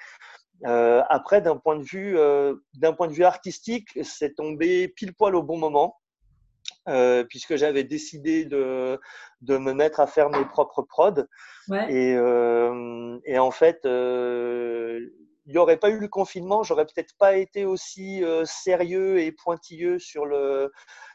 Euh, 0.65 1.03
après, 1.09 1.41
d'un 1.41 1.57
point 1.57 1.77
d'un 1.77 2.93
point 2.93 3.07
de 3.07 3.13
vue 3.13 3.25
artistique, 3.25 3.89
c'est 4.03 4.35
tombé 4.35 4.87
pile 4.87 5.13
poil 5.13 5.35
au 5.35 5.43
bon 5.43 5.57
moment 5.57 5.97
euh, 6.87 7.23
puisque 7.23 7.55
j'avais 7.55 7.83
décidé 7.83 8.45
de, 8.45 8.99
de, 9.41 9.57
me 9.57 9.73
mettre 9.73 9.99
à 9.99 10.07
faire 10.07 10.29
mes 10.29 10.45
propres 10.45 10.83
prods. 10.83 11.25
Et, 11.89 12.13
euh, 12.15 13.17
et, 13.25 13.39
en 13.39 13.51
fait, 13.51 13.85
euh, 13.85 14.99
il 15.47 15.51
n'y 15.51 15.57
aurait 15.57 15.77
pas 15.77 15.89
eu 15.89 15.99
le 15.99 16.07
confinement, 16.07 16.63
j'aurais 16.63 16.85
peut-être 16.85 17.15
pas 17.17 17.35
été 17.35 17.65
aussi 17.65 18.23
euh, 18.23 18.45
sérieux 18.45 19.19
et 19.19 19.31
pointilleux 19.31 19.99
sur 19.99 20.25
le, 20.25 20.71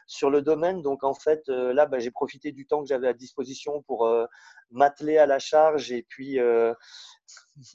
sur 0.07 0.29
le 0.29 0.41
domaine. 0.41 0.81
Donc 0.81 1.03
en 1.03 1.13
fait, 1.13 1.41
euh, 1.49 1.73
là, 1.73 1.85
bah, 1.85 1.99
j'ai 1.99 2.11
profité 2.11 2.51
du 2.51 2.65
temps 2.65 2.81
que 2.81 2.87
j'avais 2.87 3.07
à 3.07 3.13
disposition 3.13 3.81
pour 3.83 4.09
m'atteler 4.71 5.17
à 5.17 5.25
la 5.25 5.39
charge 5.39 5.91
et 5.91 6.05
puis 6.07 6.39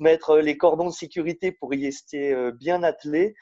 mettre 0.01 0.39
les 0.39 0.57
cordons 0.57 0.89
de 0.89 0.95
sécurité 0.95 1.53
pour 1.53 1.73
y 1.75 1.87
rester 1.87 2.35
bien 2.53 2.83
attelé. 2.83 3.35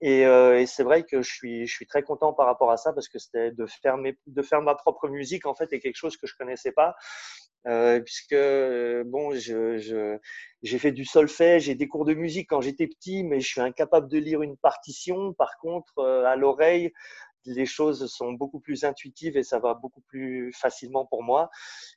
Et, 0.00 0.26
euh, 0.26 0.58
et 0.58 0.66
c'est 0.66 0.82
vrai 0.82 1.02
que 1.04 1.22
je 1.22 1.30
suis, 1.30 1.66
je 1.66 1.74
suis 1.74 1.86
très 1.86 2.02
content 2.02 2.32
par 2.32 2.46
rapport 2.46 2.70
à 2.70 2.76
ça 2.76 2.92
parce 2.92 3.08
que 3.08 3.18
c'était 3.18 3.50
de 3.50 3.66
faire, 3.66 3.98
mes, 3.98 4.16
de 4.26 4.42
faire 4.42 4.62
ma 4.62 4.74
propre 4.74 5.08
musique 5.08 5.46
en 5.46 5.54
fait 5.54 5.72
est 5.72 5.80
quelque 5.80 5.96
chose 5.96 6.16
que 6.16 6.26
je 6.26 6.34
connaissais 6.36 6.72
pas. 6.72 6.96
Euh, 7.66 8.00
puisque 8.00 8.32
euh, 8.32 9.04
bon, 9.04 9.32
je, 9.32 9.76
je, 9.78 10.18
j'ai 10.62 10.78
fait 10.78 10.92
du 10.92 11.04
solfège, 11.04 11.64
j'ai 11.64 11.74
des 11.74 11.88
cours 11.88 12.06
de 12.06 12.14
musique 12.14 12.48
quand 12.48 12.62
j'étais 12.62 12.86
petit, 12.86 13.22
mais 13.22 13.40
je 13.40 13.48
suis 13.48 13.60
incapable 13.60 14.08
de 14.08 14.18
lire 14.18 14.42
une 14.42 14.56
partition. 14.56 15.34
Par 15.34 15.58
contre, 15.58 15.98
euh, 15.98 16.24
à 16.24 16.36
l'oreille, 16.36 16.90
les 17.44 17.66
choses 17.66 18.06
sont 18.10 18.32
beaucoup 18.32 18.60
plus 18.60 18.84
intuitives 18.84 19.36
et 19.36 19.42
ça 19.42 19.58
va 19.58 19.74
beaucoup 19.74 20.00
plus 20.02 20.52
facilement 20.54 21.04
pour 21.06 21.22
moi. 21.22 21.50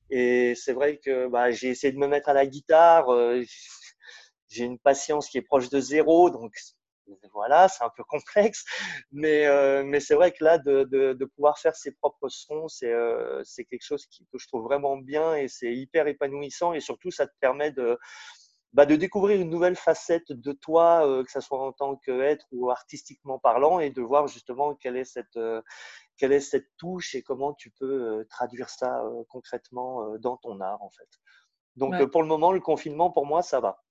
Et 0.09 0.53
c'est 0.55 0.73
vrai 0.73 0.97
que 0.97 1.27
bah, 1.27 1.51
j'ai 1.51 1.69
essayé 1.69 1.93
de 1.93 1.97
me 1.99 2.07
mettre 2.07 2.29
à 2.29 2.33
la 2.33 2.45
guitare. 2.45 3.07
j'ai 4.49 4.65
une 4.65 4.79
patience 4.79 5.29
qui 5.29 5.37
est 5.37 5.41
proche 5.41 5.69
de 5.69 5.79
zéro, 5.79 6.29
donc 6.29 6.53
voilà, 7.33 7.67
c'est 7.67 7.83
un 7.83 7.91
peu 7.95 8.03
complexe, 8.07 8.65
mais, 9.11 9.45
euh, 9.45 9.83
mais 9.83 9.99
c'est 9.99 10.15
vrai 10.15 10.31
que 10.31 10.43
là, 10.43 10.57
de, 10.57 10.83
de, 10.83 11.13
de, 11.13 11.25
pouvoir 11.25 11.57
faire 11.57 11.75
ses 11.75 11.91
propres 11.91 12.29
sons, 12.29 12.67
c'est 12.67 12.91
euh, 12.91 13.41
c'est 13.43 13.65
quelque 13.65 13.85
chose 13.85 14.05
qui, 14.07 14.25
que 14.31 14.37
je 14.37 14.47
trouve 14.47 14.63
vraiment 14.63 14.97
bien 14.97 15.35
et 15.35 15.47
c'est 15.47 15.73
hyper 15.73 16.07
épanouissant 16.07 16.73
et 16.73 16.79
surtout, 16.79 17.11
ça 17.11 17.27
te 17.27 17.33
permet 17.39 17.71
de, 17.71 17.97
bah, 18.73 18.85
de 18.85 18.95
découvrir 18.95 19.39
une 19.39 19.49
nouvelle 19.49 19.75
facette 19.75 20.31
de 20.31 20.51
toi, 20.51 21.07
euh, 21.07 21.23
que 21.23 21.31
ce 21.31 21.41
soit 21.41 21.59
en 21.59 21.71
tant 21.71 21.95
qu'être 21.97 22.45
ou 22.51 22.69
artistiquement 22.69 23.39
parlant, 23.39 23.79
et 23.79 23.89
de 23.89 24.01
voir 24.01 24.27
justement 24.27 24.75
quelle 24.75 24.97
est 24.97 25.05
cette, 25.05 25.39
quelle 26.17 26.33
est 26.33 26.39
cette 26.39 26.67
touche 26.77 27.15
et 27.15 27.21
comment 27.21 27.53
tu 27.53 27.71
peux 27.71 28.25
traduire 28.29 28.69
ça 28.69 29.03
concrètement 29.29 30.17
dans 30.17 30.37
ton 30.37 30.59
art, 30.61 30.81
en 30.81 30.89
fait. 30.89 31.09
Donc, 31.75 32.05
pour 32.11 32.21
le 32.21 32.27
moment, 32.27 32.51
le 32.51 32.59
confinement, 32.59 33.11
pour 33.11 33.25
moi, 33.25 33.41
ça 33.41 33.59
va 33.59 33.83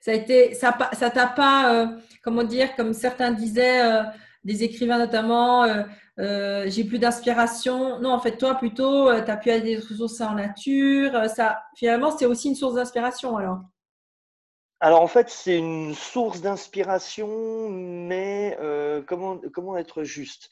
ça 0.00 0.12
a 0.12 0.14
été, 0.14 0.54
ça, 0.54 0.72
t'a 0.72 1.26
pas, 1.26 1.74
euh, 1.74 1.86
comment 2.22 2.42
dire, 2.42 2.74
comme 2.74 2.94
certains 2.94 3.32
disaient, 3.32 3.84
euh, 3.84 4.02
des 4.44 4.64
écrivains 4.64 4.98
notamment, 4.98 5.64
euh, 6.18 6.64
j'ai 6.66 6.84
plus 6.84 6.98
d'inspiration. 6.98 8.00
Non, 8.00 8.12
en 8.12 8.18
fait, 8.18 8.38
toi 8.38 8.54
plutôt, 8.54 9.12
tu 9.22 9.30
as 9.30 9.36
pu 9.36 9.50
aller 9.50 9.60
des 9.60 9.76
ressources 9.76 10.20
en 10.22 10.34
nature. 10.34 11.28
ça, 11.28 11.62
finalement, 11.76 12.16
c'est 12.16 12.26
aussi 12.26 12.48
une 12.48 12.54
source 12.54 12.74
d'inspiration 12.74 13.36
alors. 13.36 13.60
Alors 14.82 15.02
en 15.02 15.06
fait, 15.06 15.28
c'est 15.28 15.58
une 15.58 15.94
source 15.94 16.40
d'inspiration, 16.40 17.68
mais 17.68 18.58
comment, 19.06 19.38
comment 19.52 19.76
être 19.76 20.04
juste? 20.04 20.48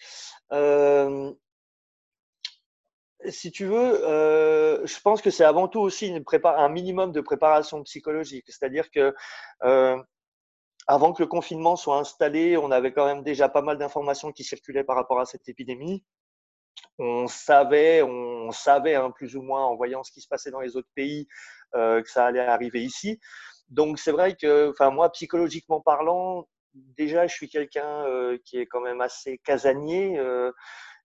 Si 3.26 3.50
tu 3.50 3.66
veux, 3.66 4.04
euh, 4.04 4.87
je 4.87 5.00
pense 5.00 5.22
que 5.22 5.30
c'est 5.30 5.44
avant 5.44 5.68
tout 5.68 5.80
aussi 5.80 6.12
un 6.44 6.68
minimum 6.68 7.12
de 7.12 7.20
préparation 7.20 7.82
psychologique. 7.82 8.44
C'est-à-dire 8.48 8.90
que 8.90 9.14
euh, 9.64 9.96
avant 10.87 11.12
que 11.12 11.22
le 11.22 11.26
confinement 11.26 11.76
soit 11.76 11.98
installé, 11.98 12.56
on 12.56 12.70
avait 12.70 12.92
quand 12.92 13.06
même 13.06 13.22
déjà 13.22 13.48
pas 13.48 13.62
mal 13.62 13.78
d'informations 13.78 14.32
qui 14.32 14.44
circulaient 14.44 14.84
par 14.84 14.96
rapport 14.96 15.20
à 15.20 15.26
cette 15.26 15.48
épidémie. 15.48 16.04
On 16.98 17.26
savait, 17.26 18.02
on 18.02 18.52
savait 18.52 18.94
hein, 18.94 19.10
plus 19.10 19.37
ou 19.37 19.42
moins 19.42 19.64
en 19.66 19.75
voyant 19.75 20.04
ce 20.04 20.12
qui 20.12 20.20
se 20.20 20.28
passait 20.28 20.52
dans 20.52 20.60
les 20.60 20.76
autres 20.76 20.88
pays 20.94 21.26
euh, 21.75 22.02
que 22.02 22.08
ça 22.08 22.26
allait 22.26 22.40
arriver 22.40 22.82
ici. 22.82 23.18
Donc 23.68 23.98
c'est 23.98 24.12
vrai 24.12 24.37
que, 24.37 24.70
enfin 24.70 24.90
moi 24.90 25.10
psychologiquement 25.10 25.80
parlant, 25.80 26.48
déjà 26.72 27.26
je 27.26 27.34
suis 27.34 27.48
quelqu'un 27.48 28.06
qui 28.44 28.58
est 28.58 28.66
quand 28.66 28.80
même 28.80 29.00
assez 29.00 29.38
casanier. 29.38 30.18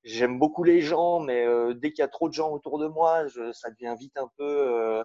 J'aime 0.04 0.38
beaucoup 0.38 0.64
les 0.64 0.82
gens, 0.82 1.20
mais 1.22 1.46
euh, 1.46 1.74
dès 1.74 1.92
qu'il 1.92 2.02
y 2.02 2.06
a 2.06 2.10
trop 2.10 2.28
de 2.28 2.34
gens 2.34 2.52
autour 2.52 2.78
de 2.78 2.88
moi, 2.88 3.26
ça 3.54 3.70
devient 3.70 3.96
vite 3.98 4.18
un 4.18 4.30
peu, 4.38 4.44
euh, 4.44 5.04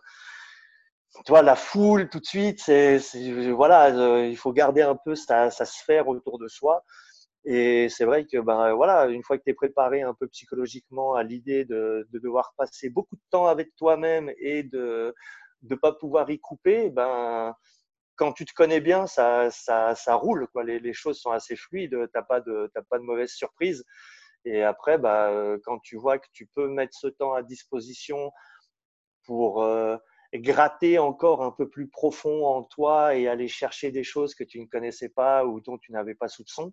tu 1.25 1.31
vois, 1.31 1.43
la 1.43 1.55
foule 1.55 2.09
tout 2.09 2.19
de 2.19 2.27
suite. 2.27 2.65
Voilà, 3.55 3.95
euh, 3.97 4.27
il 4.27 4.37
faut 4.37 4.53
garder 4.53 4.83
un 4.83 4.97
peu 4.97 5.15
sa, 5.15 5.51
sa, 5.51 5.65
sphère 5.65 6.09
autour 6.09 6.39
de 6.39 6.49
soi. 6.49 6.85
Et 7.45 7.89
c'est 7.89 8.05
vrai 8.05 8.27
que 8.27 8.39
ben 8.39 8.75
voilà, 8.75 9.07
une 9.07 9.23
fois 9.23 9.39
que 9.39 9.45
tu 9.45 9.51
es 9.51 9.55
préparé 9.55 10.03
un 10.03 10.15
peu 10.15 10.27
psychologiquement 10.29 11.15
à 11.15 11.23
l'idée 11.23 11.65
de, 11.65 12.07
de, 12.13 12.19
devoir 12.19 12.53
passer 12.57 12.91
beaucoup 12.91 13.17
de 13.17 13.23
temps 13.31 13.47
avec 13.47 13.75
toi-même 13.77 14.31
et 14.39 14.65
de 14.65 15.15
ne 15.63 15.75
pas 15.77 15.93
pouvoir 15.93 16.29
y 16.31 16.41
couper, 16.41 16.91
ben 16.91 17.55
quand 18.19 18.33
tu 18.33 18.45
te 18.45 18.53
connais 18.53 18.81
bien, 18.81 19.07
ça, 19.07 19.51
ça, 19.51 19.95
ça 19.95 20.15
roule. 20.15 20.49
Quoi. 20.49 20.65
Les, 20.65 20.93
choses 20.93 21.21
sont 21.21 21.31
assez 21.31 21.57
fluides, 21.57 21.93
tu 21.93 21.97
n'as 21.97 22.23
pas, 22.23 22.43
pas 22.43 22.99
de 22.99 23.05
mauvaises 23.05 23.33
surprises. 23.33 23.85
Et 24.45 24.63
après, 24.63 24.99
bah, 24.99 25.31
euh, 25.31 25.59
quand 25.65 25.79
tu 25.81 25.97
vois 25.97 26.19
que 26.19 26.29
tu 26.33 26.47
peux 26.47 26.69
mettre 26.69 26.97
ce 26.97 27.09
temps 27.09 27.35
à 27.35 27.43
disposition 27.43 28.33
pour 29.25 29.63
euh, 29.63 29.97
gratter 30.35 30.99
encore 30.99 31.43
un 31.43 31.51
peu 31.51 31.69
plus 31.69 31.89
profond 31.89 32.47
en 32.47 32.63
toi 32.63 33.15
et 33.15 33.29
aller 33.29 33.49
chercher 33.49 33.91
des 33.91 34.05
choses 34.05 34.35
que 34.35 34.45
tu 34.45 34.61
ne 34.61 34.67
connaissais 34.67 35.09
pas 35.09 35.45
ou 35.45 35.61
dont 35.61 35.79
tu 35.79 35.93
n'avais 35.93 36.15
pas 36.15 36.29
soupçon, 36.29 36.73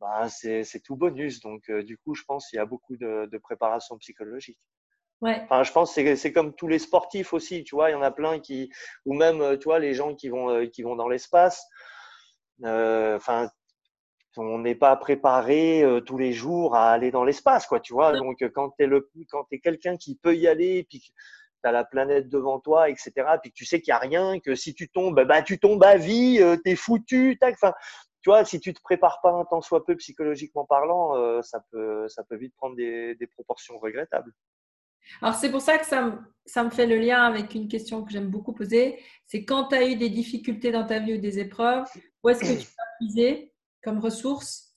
bah, 0.00 0.28
c'est 0.28 0.82
tout 0.84 0.96
bonus. 0.96 1.40
Donc, 1.40 1.68
euh, 1.70 1.82
du 1.82 1.98
coup, 1.98 2.14
je 2.14 2.22
pense 2.24 2.48
qu'il 2.48 2.58
y 2.58 2.60
a 2.60 2.66
beaucoup 2.66 2.96
de, 2.96 3.38
préparation 3.42 3.96
psychologique. 3.98 4.58
Ouais. 5.22 5.40
Enfin, 5.44 5.62
je 5.62 5.72
pense 5.72 5.94
que 5.94 6.14
c'est 6.14 6.32
comme 6.32 6.54
tous 6.54 6.68
les 6.68 6.78
sportifs 6.78 7.32
aussi, 7.32 7.64
tu 7.64 7.74
vois, 7.74 7.88
il 7.88 7.94
y 7.94 7.96
en 7.96 8.02
a 8.02 8.10
plein 8.10 8.38
qui, 8.38 8.70
ou 9.06 9.14
même, 9.14 9.58
tu 9.58 9.64
vois, 9.64 9.78
les 9.78 9.94
gens 9.94 10.14
qui 10.14 10.28
vont, 10.28 10.68
qui 10.68 10.82
vont 10.82 10.94
dans 10.94 11.08
l'espace. 11.08 11.66
Enfin, 12.62 13.50
on 14.38 14.58
n'est 14.58 14.74
pas 14.74 14.94
préparé 14.96 15.84
tous 16.06 16.18
les 16.18 16.32
jours 16.32 16.74
à 16.74 16.90
aller 16.90 17.10
dans 17.10 17.24
l'espace, 17.24 17.66
quoi, 17.66 17.80
tu 17.80 17.92
vois. 17.92 18.12
Donc, 18.12 18.42
quand 18.54 18.70
tu 18.70 18.84
es, 18.84 18.86
le, 18.86 19.10
quand 19.30 19.46
es 19.50 19.58
quelqu'un 19.58 19.96
qui 19.96 20.16
peut 20.16 20.34
y 20.34 20.46
aller, 20.46 20.86
puis 20.88 21.00
tu 21.00 21.68
as 21.68 21.72
la 21.72 21.84
planète 21.84 22.28
devant 22.28 22.60
toi, 22.60 22.90
etc., 22.90 23.12
puis 23.42 23.50
que 23.50 23.56
tu 23.56 23.64
sais 23.64 23.80
qu'il 23.80 23.92
n'y 23.92 23.96
a 23.96 23.98
rien, 23.98 24.40
que 24.40 24.54
si 24.54 24.74
tu 24.74 24.88
tombes, 24.88 25.24
bah, 25.24 25.42
tu 25.42 25.58
tombes 25.58 25.84
à 25.84 25.96
vie, 25.96 26.40
tu 26.64 26.70
es 26.70 26.76
foutu, 26.76 27.38
tac. 27.40 27.54
Enfin, 27.54 27.72
tu 28.26 28.30
vois, 28.30 28.44
si 28.44 28.58
tu 28.58 28.74
te 28.74 28.82
prépares 28.82 29.20
pas 29.22 29.30
un 29.30 29.44
tant 29.44 29.60
soit 29.60 29.86
peu 29.86 29.94
psychologiquement 29.94 30.64
parlant, 30.64 31.16
euh, 31.16 31.42
ça, 31.42 31.64
peut, 31.70 32.08
ça 32.08 32.24
peut 32.24 32.34
vite 32.34 32.52
prendre 32.56 32.74
des, 32.74 33.16
proportions 33.32 33.78
regrettables. 33.78 34.32
Alors, 35.22 35.36
c'est 35.36 35.48
pour 35.48 35.60
ça 35.60 35.78
que 35.78 35.86
ça 35.86 36.02
me, 36.02 36.18
ça 36.44 36.64
me, 36.64 36.70
fait 36.70 36.86
le 36.86 36.96
lien 36.96 37.22
avec 37.22 37.54
une 37.54 37.68
question 37.68 38.02
que 38.02 38.10
j'aime 38.10 38.26
beaucoup 38.26 38.52
poser. 38.52 38.98
C'est 39.28 39.44
quand 39.44 39.68
tu 39.68 39.76
as 39.76 39.86
eu 39.86 39.94
des 39.94 40.08
difficultés 40.08 40.72
dans 40.72 40.84
ta 40.84 40.98
vie 40.98 41.14
ou 41.14 41.18
des 41.18 41.38
épreuves, 41.38 41.84
où 42.24 42.28
est-ce 42.28 42.40
que 42.40 42.60
tu 42.60 42.66
as 42.66 42.96
puisé? 42.98 43.52
Comme 43.86 44.00
ressource? 44.00 44.74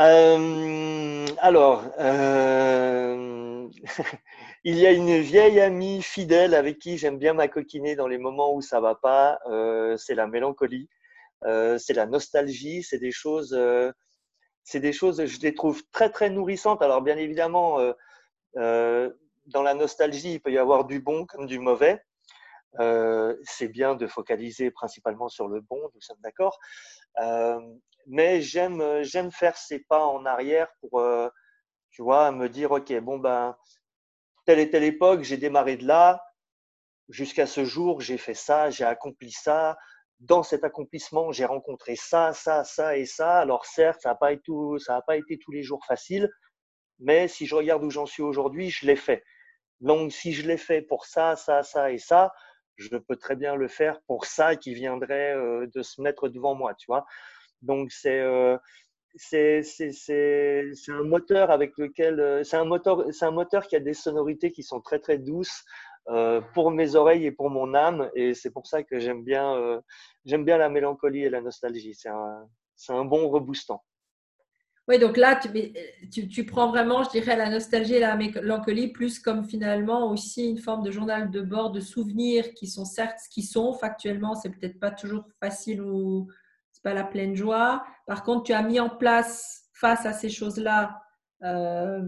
Euh, 0.00 1.26
Alors, 1.36 1.84
euh, 2.00 3.68
il 4.64 4.76
y 4.78 4.86
a 4.86 4.92
une 4.92 5.20
vieille 5.20 5.60
amie 5.60 6.00
fidèle 6.00 6.54
avec 6.54 6.78
qui 6.78 6.96
j'aime 6.96 7.18
bien 7.18 7.34
m'acoquiner 7.34 7.94
dans 7.94 8.08
les 8.08 8.16
moments 8.16 8.54
où 8.54 8.62
ça 8.62 8.80
va 8.80 8.94
pas, 8.94 9.38
c'est 9.98 10.14
la 10.14 10.26
mélancolie. 10.26 10.88
Euh, 11.44 11.76
c'est 11.76 11.92
la 11.92 12.06
nostalgie, 12.06 12.82
c'est 12.82 12.98
des 12.98 13.12
choses, 13.12 13.52
euh, 13.52 13.92
c'est 14.62 14.80
des 14.80 14.94
choses, 14.94 15.26
je 15.26 15.40
les 15.40 15.52
trouve 15.52 15.82
très 15.92 16.08
très 16.08 16.30
nourrissantes. 16.30 16.80
Alors 16.80 17.02
bien 17.02 17.18
évidemment, 17.18 17.80
euh, 18.56 19.10
dans 19.48 19.62
la 19.62 19.74
nostalgie, 19.74 20.32
il 20.32 20.40
peut 20.40 20.52
y 20.52 20.58
avoir 20.58 20.86
du 20.86 21.00
bon 21.00 21.26
comme 21.26 21.44
du 21.44 21.58
mauvais. 21.58 22.02
C'est 22.78 23.68
bien 23.68 23.94
de 23.94 24.06
focaliser 24.06 24.70
principalement 24.70 25.28
sur 25.28 25.48
le 25.48 25.60
bon, 25.60 25.80
nous 25.94 26.00
sommes 26.00 26.20
d'accord. 26.22 26.58
mais 28.06 28.40
j'aime 28.40 29.30
faire 29.32 29.56
ces 29.56 29.80
pas 29.80 30.04
en 30.04 30.24
arrière 30.26 30.68
pour, 30.80 31.02
tu 31.90 32.02
vois, 32.02 32.30
me 32.32 32.48
dire 32.48 32.72
ok 32.72 32.92
bon 33.00 33.18
ben 33.18 33.56
telle 34.46 34.58
et 34.58 34.70
telle 34.70 34.84
époque, 34.84 35.22
j'ai 35.22 35.36
démarré 35.36 35.76
de 35.76 35.86
là. 35.86 36.22
Jusqu'à 37.08 37.46
ce 37.46 37.64
jour, 37.64 38.00
j'ai 38.00 38.18
fait 38.18 38.34
ça, 38.34 38.70
j'ai 38.70 38.84
accompli 38.84 39.30
ça, 39.30 39.76
dans 40.20 40.42
cet 40.42 40.64
accomplissement, 40.64 41.32
j'ai 41.32 41.44
rencontré 41.44 41.96
ça, 41.96 42.32
ça, 42.32 42.64
ça 42.64 42.96
et 42.96 43.06
ça. 43.06 43.38
Alors 43.40 43.66
certes, 43.66 44.00
ça 44.02 44.10
n'a 44.10 44.14
pas, 44.14 44.32
pas 45.06 45.16
été 45.16 45.38
tous 45.38 45.52
les 45.52 45.62
jours 45.62 45.84
facile, 45.86 46.30
mais 46.98 47.28
si 47.28 47.46
je 47.46 47.54
regarde 47.54 47.84
où 47.84 47.90
j'en 47.90 48.06
suis 48.06 48.22
aujourd'hui, 48.22 48.70
je 48.70 48.86
l'ai 48.86 48.96
fait. 48.96 49.22
Donc 49.80 50.12
si 50.12 50.32
je 50.32 50.46
l'ai 50.46 50.56
fait 50.56 50.82
pour 50.82 51.04
ça, 51.04 51.36
ça, 51.36 51.62
ça 51.62 51.90
et 51.90 51.98
ça, 51.98 52.32
je 52.76 52.96
peux 52.96 53.16
très 53.16 53.36
bien 53.36 53.54
le 53.56 53.68
faire 53.68 54.00
pour 54.06 54.26
ça 54.26 54.56
qui 54.56 54.74
viendrait 54.74 55.34
euh, 55.34 55.66
de 55.74 55.82
se 55.82 56.00
mettre 56.00 56.28
devant 56.28 56.54
moi, 56.54 56.74
tu 56.74 56.86
vois. 56.86 57.06
Donc 57.62 57.90
c'est 57.92 58.20
euh, 58.20 58.58
c'est 59.16 59.62
un 60.88 61.04
moteur 61.04 61.50
avec 61.50 61.78
lequel 61.78 62.18
euh, 62.20 62.42
c'est 62.44 62.56
un 62.56 62.64
moteur 62.64 63.04
c'est 63.12 63.24
un 63.24 63.30
moteur 63.30 63.66
qui 63.68 63.76
a 63.76 63.80
des 63.80 63.94
sonorités 63.94 64.50
qui 64.50 64.62
sont 64.62 64.80
très 64.80 64.98
très 64.98 65.18
douces 65.18 65.64
pour 66.52 66.70
mes 66.70 66.96
oreilles 66.96 67.24
et 67.24 67.32
pour 67.32 67.48
mon 67.48 67.72
âme. 67.74 68.10
Et 68.14 68.34
c'est 68.34 68.50
pour 68.50 68.66
ça 68.66 68.82
que 68.82 68.98
j'aime 68.98 69.24
bien, 69.24 69.80
j'aime 70.26 70.44
bien 70.44 70.58
la 70.58 70.68
mélancolie 70.68 71.24
et 71.24 71.30
la 71.30 71.40
nostalgie. 71.40 71.94
C'est 71.94 72.10
un, 72.10 72.46
c'est 72.76 72.92
un 72.92 73.06
bon 73.06 73.30
reboostant. 73.30 73.82
Oui, 74.86 74.98
donc 74.98 75.16
là, 75.16 75.40
tu, 75.40 76.28
tu, 76.28 76.44
prends 76.44 76.68
vraiment, 76.68 77.02
je 77.04 77.10
dirais, 77.10 77.36
la 77.36 77.48
nostalgie 77.48 77.94
et 77.94 78.00
la 78.00 78.16
mélancolie 78.16 78.88
plus 78.88 79.18
comme 79.18 79.44
finalement 79.44 80.10
aussi 80.10 80.50
une 80.50 80.58
forme 80.58 80.82
de 80.82 80.90
journal 80.90 81.30
de 81.30 81.40
bord 81.40 81.70
de 81.70 81.80
souvenirs 81.80 82.52
qui 82.52 82.66
sont 82.66 82.84
certes 82.84 83.18
ce 83.24 83.30
qui 83.30 83.42
sont. 83.42 83.72
Factuellement, 83.72 84.34
c'est 84.34 84.50
peut-être 84.50 84.78
pas 84.78 84.90
toujours 84.90 85.24
facile 85.40 85.80
ou 85.80 86.28
c'est 86.70 86.82
pas 86.82 86.92
la 86.92 87.04
pleine 87.04 87.34
joie. 87.34 87.82
Par 88.06 88.24
contre, 88.24 88.42
tu 88.44 88.52
as 88.52 88.62
mis 88.62 88.78
en 88.78 88.90
place 88.90 89.64
face 89.72 90.04
à 90.04 90.12
ces 90.12 90.28
choses-là 90.28 91.00
euh, 91.42 92.02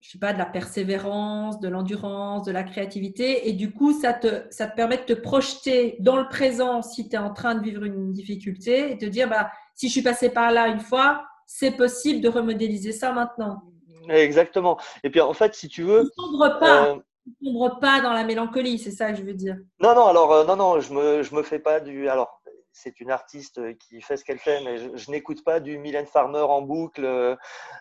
je 0.00 0.12
sais 0.12 0.18
pas, 0.18 0.32
de 0.32 0.38
la 0.38 0.46
persévérance, 0.46 1.60
de 1.60 1.68
l'endurance, 1.68 2.44
de 2.44 2.52
la 2.52 2.62
créativité. 2.64 3.48
Et 3.48 3.52
du 3.52 3.70
coup, 3.70 3.92
ça 3.92 4.14
te, 4.14 4.44
ça 4.50 4.66
te 4.66 4.74
permet 4.74 4.96
de 4.96 5.02
te 5.02 5.12
projeter 5.12 5.96
dans 6.00 6.16
le 6.16 6.26
présent 6.26 6.80
si 6.80 7.08
tu 7.08 7.16
es 7.16 7.18
en 7.18 7.32
train 7.32 7.54
de 7.54 7.62
vivre 7.62 7.84
une 7.84 8.12
difficulté 8.12 8.90
et 8.90 8.98
te 8.98 9.04
dire, 9.04 9.28
bah, 9.28 9.50
si 9.80 9.86
je 9.86 9.92
suis 9.92 10.02
passé 10.02 10.28
par 10.28 10.50
là 10.50 10.68
une 10.68 10.80
fois, 10.80 11.24
c'est 11.46 11.70
possible 11.70 12.20
de 12.20 12.28
remodéliser 12.28 12.92
ça 12.92 13.12
maintenant. 13.12 13.62
Exactement. 14.10 14.78
Et 15.02 15.08
puis 15.08 15.22
en 15.22 15.32
fait, 15.32 15.54
si 15.54 15.68
tu 15.68 15.84
veux. 15.84 16.02
Ne 16.02 16.60
pas. 16.60 16.88
Euh... 16.90 17.78
pas 17.80 18.02
dans 18.02 18.12
la 18.12 18.24
mélancolie, 18.24 18.78
c'est 18.78 18.90
ça 18.90 19.10
que 19.10 19.16
je 19.16 19.22
veux 19.22 19.32
dire. 19.32 19.56
Non, 19.80 19.94
non, 19.94 20.04
alors, 20.04 20.32
euh, 20.34 20.44
non, 20.44 20.56
non, 20.56 20.80
je 20.80 20.92
me, 20.92 21.22
je 21.22 21.34
me 21.34 21.42
fais 21.42 21.58
pas 21.58 21.80
du. 21.80 22.10
Alors, 22.10 22.39
c'est 22.72 23.00
une 23.00 23.10
artiste 23.10 23.58
euh, 23.58 23.74
qui 23.74 24.00
fait 24.00 24.16
ce 24.16 24.24
qu'elle 24.24 24.38
fait, 24.38 24.62
mais 24.62 24.96
je, 24.96 25.10
n'écoute 25.10 25.44
pas 25.44 25.60
du 25.60 25.78
Mylène 25.78 26.06
Farmer 26.06 26.40
en 26.40 26.62
boucle 26.62 27.04
euh, 27.04 27.36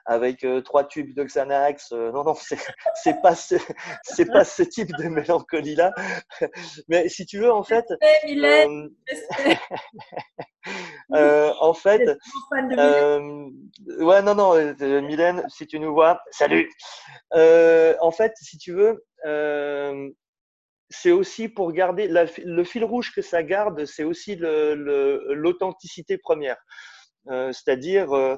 avec 0.06 0.44
euh, 0.44 0.62
trois 0.62 0.86
tubes 0.86 1.16
de 1.16 1.24
Xanax. 1.24 1.92
non, 1.92 2.24
non, 2.24 2.34
c'est 2.96 3.22
pas 3.22 3.36
ce, 3.36 3.56
c'est 4.04 4.26
pas 4.26 4.44
ce 4.44 4.64
type 4.64 4.92
de 4.98 5.08
mélancolie 5.08 5.76
là. 5.76 5.92
Mais 6.88 7.10
si 7.10 7.26
tu 7.26 7.40
veux, 7.40 7.52
en 7.52 7.64
fait, 7.64 7.86
Mylène, 8.26 8.90
en 11.14 11.74
fait, 11.74 12.18
ouais, 12.52 14.22
non, 14.22 14.36
non, 14.36 14.74
Mylène, 15.02 15.44
si 15.50 15.68
tu 15.68 15.80
nous 15.80 15.94
vois, 15.94 16.22
salut. 16.32 16.70
en 17.32 18.12
fait, 18.12 18.34
si 18.42 18.58
tu 18.58 18.74
veux 18.74 19.06
c'est 20.90 21.12
aussi 21.12 21.50
pour 21.50 21.72
garder 21.72 22.08
le 22.08 22.64
fil 22.64 22.84
rouge 22.84 23.14
que 23.14 23.22
ça 23.22 23.44
garde, 23.44 23.86
c'est 23.86 24.04
aussi 24.04 24.36
l'authenticité 24.40 26.18
première. 26.18 26.58
Euh, 27.28 27.52
c'est-à-dire, 27.52 28.12
euh, 28.14 28.36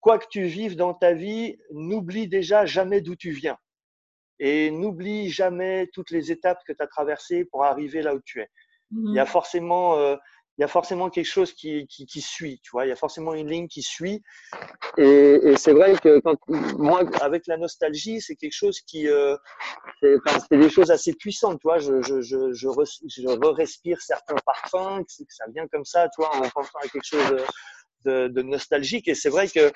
quoi 0.00 0.18
que 0.18 0.26
tu 0.30 0.44
vives 0.44 0.76
dans 0.76 0.94
ta 0.94 1.12
vie, 1.12 1.56
n'oublie 1.72 2.28
déjà 2.28 2.66
jamais 2.66 3.00
d'où 3.00 3.16
tu 3.16 3.30
viens. 3.30 3.58
Et 4.38 4.70
n'oublie 4.70 5.30
jamais 5.30 5.88
toutes 5.92 6.10
les 6.10 6.30
étapes 6.30 6.62
que 6.66 6.72
tu 6.72 6.82
as 6.82 6.86
traversées 6.86 7.44
pour 7.46 7.64
arriver 7.64 8.02
là 8.02 8.14
où 8.14 8.20
tu 8.24 8.40
es. 8.40 8.48
Il 8.92 9.14
y 9.14 9.18
a 9.18 9.24
mmh 9.24 9.26
forcément 9.26 9.98
euh, 9.98 10.16
il 10.58 10.62
y 10.62 10.64
a 10.64 10.68
forcément 10.68 11.10
quelque 11.10 11.26
chose 11.26 11.52
qui, 11.52 11.86
qui, 11.86 12.06
qui, 12.06 12.20
suit, 12.22 12.60
tu 12.62 12.70
vois, 12.70 12.86
il 12.86 12.88
y 12.88 12.92
a 12.92 12.96
forcément 12.96 13.34
une 13.34 13.50
ligne 13.50 13.68
qui 13.68 13.82
suit. 13.82 14.22
Et, 14.96 15.04
et 15.04 15.56
c'est 15.56 15.72
vrai 15.72 15.94
que 15.96 16.18
quand, 16.20 16.36
moi, 16.48 17.02
avec 17.20 17.46
la 17.46 17.58
nostalgie, 17.58 18.20
c'est 18.22 18.36
quelque 18.36 18.54
chose 18.54 18.80
qui, 18.80 19.06
euh, 19.08 19.36
c'est 20.00 20.16
enfin, 20.26 20.38
des 20.50 20.70
choses 20.70 20.90
assez 20.90 21.12
puissantes, 21.12 21.60
tu 21.60 21.68
vois, 21.68 21.78
je, 21.78 22.00
je, 22.02 22.22
je, 22.22 22.52
je, 22.52 22.68
re, 22.68 22.84
je 23.06 23.46
respire 23.48 24.00
certains 24.00 24.36
parfums, 24.46 25.04
que 25.04 25.24
ça 25.28 25.44
vient 25.52 25.66
comme 25.68 25.84
ça, 25.84 26.08
tu 26.08 26.22
vois, 26.22 26.34
en 26.34 26.48
pensant 26.48 26.78
à 26.82 26.88
quelque 26.88 27.06
chose 27.06 27.36
de, 28.06 28.28
de 28.28 28.42
nostalgique. 28.42 29.08
Et 29.08 29.14
c'est 29.14 29.28
vrai 29.28 29.48
que 29.48 29.70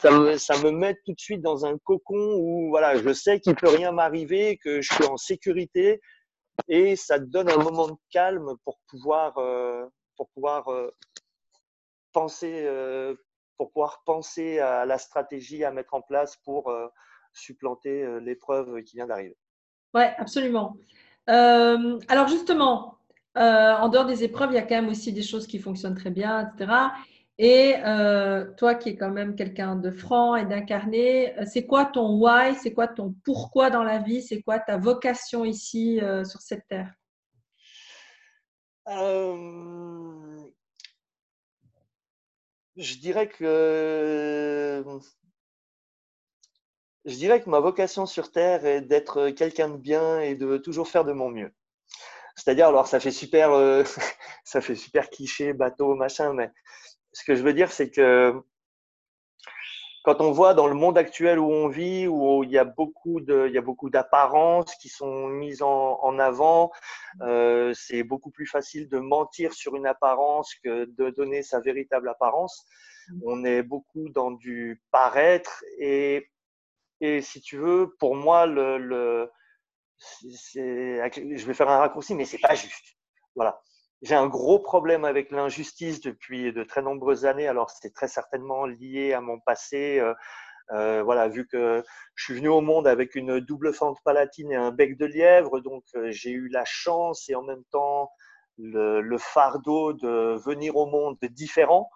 ça 0.00 0.12
me, 0.12 0.36
ça 0.36 0.56
me 0.58 0.70
met 0.70 0.94
tout 1.04 1.12
de 1.12 1.20
suite 1.20 1.42
dans 1.42 1.66
un 1.66 1.76
cocon 1.78 2.36
où, 2.38 2.68
voilà, 2.68 2.96
je 2.96 3.12
sais 3.12 3.40
qu'il 3.40 3.56
peut 3.56 3.68
rien 3.68 3.90
m'arriver, 3.90 4.58
que 4.62 4.80
je 4.80 4.94
suis 4.94 5.06
en 5.06 5.16
sécurité, 5.16 6.00
et 6.68 6.94
ça 6.94 7.18
donne 7.18 7.50
un 7.50 7.56
moment 7.56 7.88
de 7.88 7.96
calme 8.12 8.54
pour 8.64 8.78
pouvoir 8.88 9.38
euh, 9.38 9.84
pour 10.20 10.28
pouvoir 10.28 10.68
euh, 10.68 10.90
penser, 12.12 12.64
euh, 12.66 13.14
pour 13.56 13.72
pouvoir 13.72 14.02
penser 14.04 14.58
à 14.58 14.84
la 14.84 14.98
stratégie 14.98 15.64
à 15.64 15.70
mettre 15.70 15.94
en 15.94 16.02
place 16.02 16.36
pour 16.44 16.68
euh, 16.68 16.88
supplanter 17.32 18.20
l'épreuve 18.20 18.82
qui 18.82 18.96
vient 18.96 19.06
d'arriver. 19.06 19.38
Oui, 19.94 20.02
absolument. 20.18 20.76
alors 21.26 22.28
justement, 22.28 22.98
en 23.34 23.88
dehors 23.88 24.04
des 24.04 24.24
épreuves, 24.24 24.50
il 24.50 24.56
y 24.56 24.58
a 24.58 24.62
quand 24.62 24.74
même 24.74 24.90
aussi 24.90 25.10
des 25.10 25.22
choses 25.22 25.46
qui 25.46 25.58
fonctionnent 25.58 25.94
très 25.94 26.10
bien, 26.10 26.50
etc. 26.50 26.72
Et 27.38 27.76
toi 28.58 28.74
qui 28.74 28.90
es 28.90 28.96
quand 28.96 29.12
même 29.12 29.36
quelqu'un 29.36 29.76
de 29.76 29.90
franc 29.90 30.34
et 30.34 30.44
d'incarné, 30.44 31.32
c'est 31.46 31.66
quoi 31.66 31.86
ton 31.86 32.18
why 32.18 32.56
C'est 32.56 32.74
quoi 32.74 32.88
ton 32.88 33.14
pourquoi 33.24 33.70
dans 33.70 33.84
la 33.84 33.98
vie 33.98 34.22
C'est 34.22 34.42
quoi 34.42 34.58
ta 34.58 34.76
vocation 34.76 35.44
ici 35.44 36.00
sur 36.24 36.40
cette 36.40 36.66
terre? 36.66 36.92
Je 42.76 42.96
dirais 42.98 43.28
que 43.28 44.84
je 47.04 47.14
dirais 47.14 47.42
que 47.42 47.48
ma 47.48 47.60
vocation 47.60 48.06
sur 48.06 48.32
Terre 48.32 48.64
est 48.66 48.82
d'être 48.82 49.30
quelqu'un 49.30 49.68
de 49.68 49.76
bien 49.76 50.20
et 50.20 50.34
de 50.34 50.56
toujours 50.58 50.88
faire 50.88 51.04
de 51.04 51.12
mon 51.12 51.30
mieux. 51.30 51.52
C'est-à-dire, 52.36 52.68
alors 52.68 52.86
ça 52.86 53.00
fait 53.00 53.10
super, 53.10 53.52
euh, 53.52 53.84
ça 54.44 54.60
fait 54.60 54.74
super 54.74 55.10
cliché, 55.10 55.52
bateau, 55.52 55.94
machin, 55.94 56.32
mais 56.32 56.50
ce 57.12 57.24
que 57.24 57.34
je 57.34 57.42
veux 57.42 57.54
dire, 57.54 57.72
c'est 57.72 57.90
que 57.90 58.34
quand 60.02 60.20
on 60.20 60.32
voit 60.32 60.54
dans 60.54 60.66
le 60.66 60.74
monde 60.74 60.96
actuel 60.96 61.38
où 61.38 61.50
on 61.50 61.68
vit, 61.68 62.06
où 62.06 62.42
il 62.42 62.50
y 62.50 62.58
a 62.58 62.64
beaucoup 62.64 63.20
de, 63.20 63.46
il 63.48 63.54
y 63.54 63.58
a 63.58 63.62
beaucoup 63.62 63.90
d'apparences 63.90 64.74
qui 64.76 64.88
sont 64.88 65.28
mises 65.28 65.62
en, 65.62 65.98
en 66.02 66.18
avant, 66.18 66.72
euh, 67.20 67.74
c'est 67.74 68.02
beaucoup 68.02 68.30
plus 68.30 68.46
facile 68.46 68.88
de 68.88 68.98
mentir 68.98 69.52
sur 69.52 69.76
une 69.76 69.86
apparence 69.86 70.54
que 70.64 70.86
de 70.86 71.10
donner 71.10 71.42
sa 71.42 71.60
véritable 71.60 72.08
apparence. 72.08 72.66
On 73.24 73.44
est 73.44 73.62
beaucoup 73.62 74.08
dans 74.08 74.30
du 74.30 74.82
paraître 74.90 75.64
et, 75.78 76.30
et 77.00 77.20
si 77.22 77.40
tu 77.40 77.56
veux, 77.56 77.94
pour 77.98 78.14
moi, 78.14 78.46
le, 78.46 78.78
le 78.78 79.30
je 80.22 81.46
vais 81.46 81.54
faire 81.54 81.68
un 81.68 81.78
raccourci, 81.78 82.14
mais 82.14 82.24
c'est 82.24 82.38
pas 82.38 82.54
juste. 82.54 82.96
Voilà 83.34 83.60
j'ai 84.02 84.14
un 84.14 84.28
gros 84.28 84.58
problème 84.58 85.04
avec 85.04 85.30
l'injustice 85.30 86.00
depuis 86.00 86.52
de 86.52 86.64
très 86.64 86.82
nombreuses 86.82 87.26
années. 87.26 87.48
Alors, 87.48 87.70
c'est 87.70 87.92
très 87.92 88.08
certainement 88.08 88.64
lié 88.64 89.12
à 89.12 89.20
mon 89.20 89.38
passé. 89.40 89.98
Euh, 90.00 90.14
euh, 90.72 91.02
voilà, 91.02 91.28
vu 91.28 91.46
que 91.46 91.82
je 92.14 92.24
suis 92.24 92.34
venu 92.34 92.48
au 92.48 92.60
monde 92.60 92.86
avec 92.86 93.14
une 93.14 93.40
double 93.40 93.74
fente 93.74 93.98
palatine 94.04 94.52
et 94.52 94.56
un 94.56 94.70
bec 94.70 94.96
de 94.96 95.04
lièvre, 95.04 95.60
donc 95.60 95.84
euh, 95.96 96.10
j'ai 96.10 96.30
eu 96.30 96.48
la 96.48 96.64
chance 96.64 97.28
et 97.28 97.34
en 97.34 97.42
même 97.42 97.64
temps 97.72 98.10
le, 98.56 99.18
fardeau 99.18 99.92
de 99.92 100.36
venir 100.44 100.76
au 100.76 100.86
monde 100.86 101.18
différent. 101.22 101.90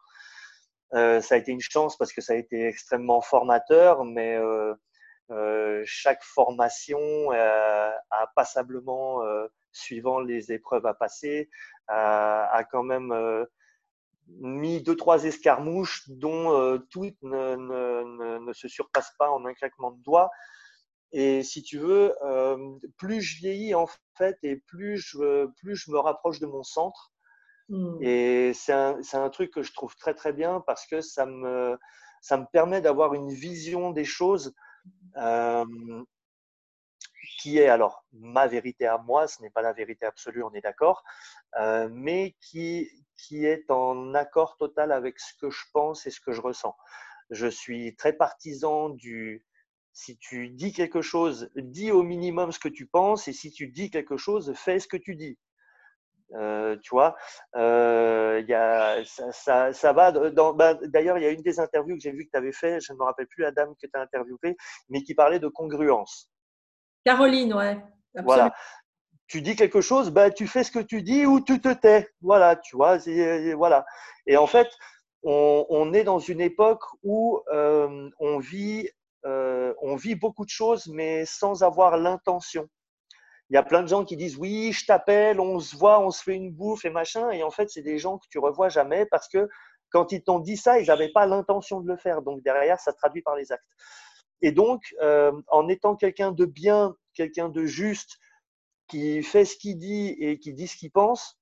Ça 0.92 1.34
a 1.34 1.36
été 1.36 1.50
une 1.50 1.60
chance 1.60 1.96
parce 1.96 2.12
que 2.12 2.20
ça 2.20 2.34
a 2.34 2.36
été 2.36 2.66
extrêmement 2.66 3.20
formateur, 3.20 4.04
mais 4.04 4.38
chaque 5.84 6.22
formation 6.22 7.30
a 7.32 8.26
passablement, 8.34 9.20
suivant 9.76 10.20
les 10.20 10.52
épreuves 10.52 10.87
à 10.87 10.94
passer, 10.94 11.50
a, 11.88 12.64
quand 12.70 12.82
même 12.82 13.12
euh, 13.12 13.44
mis 14.28 14.82
deux, 14.82 14.96
trois 14.96 15.24
escarmouches 15.24 16.08
dont 16.08 16.52
euh, 16.52 16.78
toutes 16.90 17.20
ne, 17.22 17.56
ne, 17.56 18.38
ne, 18.38 18.52
se 18.52 18.68
surpassent 18.68 19.14
pas 19.18 19.30
en 19.30 19.44
un 19.44 19.54
claquement 19.54 19.92
de 19.92 20.02
doigts. 20.02 20.30
Et 21.12 21.42
si 21.42 21.62
tu 21.62 21.78
veux, 21.78 22.14
euh, 22.24 22.56
plus 22.96 23.20
je 23.20 23.38
vieillis 23.38 23.74
en 23.74 23.87
fait 24.16 24.37
et 24.42 24.56
plus 24.56 24.96
je, 24.98 25.46
plus 25.60 25.76
je 25.76 25.90
me 25.90 25.98
rapproche 25.98 26.40
de 26.40 26.46
mon 26.46 26.62
centre. 26.62 27.12
Hmm. 27.68 27.96
Et 28.00 28.52
c'est 28.52 28.72
un, 28.72 28.98
un, 29.12 29.30
truc 29.30 29.52
que 29.52 29.62
je 29.62 29.72
trouve 29.72 29.94
très 29.96 30.14
très 30.14 30.32
bien 30.32 30.62
parce 30.66 30.87
que 30.87 31.00
ça 31.00 31.24
me, 31.24 31.78
ça 32.20 32.37
me 32.37 32.46
permet 32.52 32.80
d'avoir 32.80 33.14
une 33.14 33.30
vision 33.30 33.90
des 33.90 34.04
choses 34.04 34.54
euh, 35.16 35.64
qui 37.44 37.59
est 37.59 37.68
alors 37.68 38.07
ma 38.14 38.46
vérité 38.46 38.87
à 38.87 38.96
moi, 38.96 39.28
ce 39.28 39.42
n'est 39.42 39.50
pas 39.50 39.61
la 39.61 39.74
vérité 39.74 40.07
absolue, 40.07 40.42
on 40.42 40.54
est 40.54 40.62
d'accord, 40.62 41.04
euh, 41.61 41.90
mais 41.92 42.35
qui, 42.40 42.88
qui 43.18 43.44
est 43.44 43.70
en 43.70 44.14
accord 44.14 44.57
total 44.57 44.92
avec 44.92 45.20
ce 45.20 45.35
que 45.38 45.50
je 45.50 45.62
pense 45.74 46.07
et 46.07 46.11
ce 46.11 46.20
que 46.20 46.33
je 46.33 46.40
ressens. 46.40 46.74
Je 47.28 47.46
suis 47.46 47.94
très 47.96 48.14
partisan 48.14 48.88
du 48.88 49.44
si 49.92 50.16
tu 50.16 50.48
dis 50.48 50.72
quelque 50.72 51.02
chose, 51.02 51.50
dis 51.54 51.92
au 51.92 52.02
minimum 52.02 52.50
ce 52.50 52.59
que 52.59 52.70
tu 52.70 52.87
penses, 52.87 53.28
et 53.28 53.35
si 53.35 53.50
tu 53.52 53.66
dis 53.68 53.90
quelque 53.90 54.16
chose, 54.16 54.54
fais 54.54 54.78
ce 54.80 54.88
que 54.88 54.96
tu 54.96 55.14
dis. 55.14 55.38
Euh, 56.33 56.78
tu 56.83 56.90
vois, 56.94 57.14
euh, 57.57 58.42
y 58.48 58.54
a, 58.54 59.04
ça, 59.04 59.30
ça, 59.33 59.72
ça 59.74 59.92
va. 59.92 60.12
Bah, 60.12 60.74
D'ailleurs, 60.85 61.18
il 61.18 61.24
y 61.24 61.26
a 61.26 61.30
une 61.30 61.42
des 61.42 61.61
interviews 61.61 61.96
que 61.96 62.02
j'ai 62.02 62.12
vu 62.12 62.24
que 62.24 62.30
tu 62.30 62.38
avais 62.38 62.52
fait, 62.52 62.80
je 62.80 62.94
ne 62.94 62.98
me 62.98 63.04
rappelle 63.04 63.26
plus 63.26 63.42
la 63.42 63.52
dame 63.52 63.74
que 63.80 63.87
tu 63.87 63.90
as 63.92 64.00
interviewée, 64.00 64.57
mais 64.88 65.02
qui 65.02 65.14
parlait 65.14 65.40
de 65.40 65.48
congruence. 65.48 66.30
Caroline, 67.04 67.54
ouais. 67.54 67.78
Voilà. 68.22 68.52
Tu 69.26 69.40
dis 69.40 69.56
quelque 69.56 69.80
chose, 69.80 70.10
bah, 70.10 70.30
tu 70.30 70.46
fais 70.46 70.64
ce 70.64 70.70
que 70.70 70.78
tu 70.78 71.02
dis 71.02 71.26
ou 71.26 71.40
tu 71.40 71.60
te 71.60 71.72
tais. 71.72 72.08
Voilà, 72.20 72.56
tu 72.56 72.76
vois. 72.76 72.98
Voilà. 73.56 73.84
Et 74.26 74.36
en 74.36 74.46
fait, 74.46 74.68
on, 75.22 75.66
on, 75.70 75.92
est 75.92 76.04
dans 76.04 76.18
une 76.18 76.40
époque 76.40 76.84
où 77.02 77.40
euh, 77.52 78.10
on, 78.20 78.38
vit, 78.38 78.88
euh, 79.24 79.74
on 79.80 79.96
vit 79.96 80.14
beaucoup 80.14 80.44
de 80.44 80.50
choses, 80.50 80.86
mais 80.88 81.24
sans 81.24 81.62
avoir 81.62 81.96
l'intention. 81.96 82.68
Il 83.50 83.54
y 83.54 83.58
a 83.58 83.62
plein 83.62 83.82
de 83.82 83.88
gens 83.88 84.04
qui 84.04 84.16
disent 84.16 84.36
oui, 84.36 84.72
je 84.72 84.86
t'appelle, 84.86 85.40
on 85.40 85.58
se 85.60 85.76
voit, 85.76 86.00
on 86.00 86.10
se 86.10 86.22
fait 86.22 86.34
une 86.34 86.52
bouffe 86.52 86.84
et 86.84 86.90
machin. 86.90 87.30
Et 87.30 87.42
en 87.42 87.50
fait, 87.50 87.68
c'est 87.70 87.82
des 87.82 87.98
gens 87.98 88.18
que 88.18 88.26
tu 88.30 88.38
revois 88.38 88.68
jamais 88.68 89.06
parce 89.06 89.28
que 89.28 89.48
quand 89.90 90.12
ils 90.12 90.22
t'ont 90.22 90.40
dit 90.40 90.56
ça, 90.56 90.78
ils 90.78 90.86
n'avaient 90.86 91.12
pas 91.12 91.26
l'intention 91.26 91.80
de 91.80 91.88
le 91.88 91.96
faire. 91.96 92.22
Donc 92.22 92.42
derrière, 92.42 92.80
ça 92.80 92.92
se 92.92 92.96
traduit 92.96 93.22
par 93.22 93.36
les 93.36 93.52
actes. 93.52 93.64
Et 94.44 94.52
donc, 94.52 94.94
euh, 95.00 95.33
en 95.48 95.68
étant 95.68 95.96
quelqu'un 95.96 96.30
de 96.30 96.44
bien, 96.44 96.94
quelqu'un 97.14 97.48
de 97.48 97.64
juste, 97.64 98.18
qui 98.88 99.22
fait 99.22 99.46
ce 99.46 99.57
qu'il 99.57 99.78
dit 99.78 100.14
et 100.18 100.38
qui 100.38 100.52
dit 100.52 100.68
ce 100.68 100.76
qu'il 100.76 100.90
pense, 100.90 101.40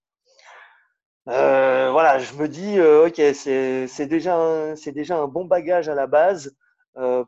euh, 1.28 1.90
voilà, 1.90 2.20
je 2.20 2.32
me 2.34 2.46
dis, 2.46 2.78
euh, 2.78 3.08
ok, 3.08 3.16
c'est 3.34 4.06
déjà, 4.06 4.36
un, 4.36 5.26
bon 5.26 5.46
bagage 5.46 5.88
à 5.88 5.96
la 5.96 6.06
base 6.06 6.56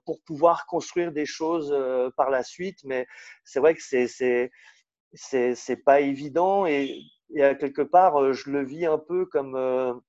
pour 0.04 0.20
pouvoir 0.24 0.66
construire 0.66 1.10
des 1.10 1.26
choses 1.26 1.74
par 2.16 2.30
la 2.30 2.44
suite. 2.44 2.78
Mais 2.84 3.08
c'est 3.42 3.58
vrai 3.58 3.74
que 3.74 3.82
c'est 3.82 5.76
pas 5.84 6.00
évident 6.02 6.66
et, 6.66 7.00
quelque 7.34 7.82
part, 7.82 8.32
je 8.32 8.48
le 8.48 8.64
vis 8.64 8.86
un 8.86 8.98
peu 8.98 9.26
comme, 9.26 10.00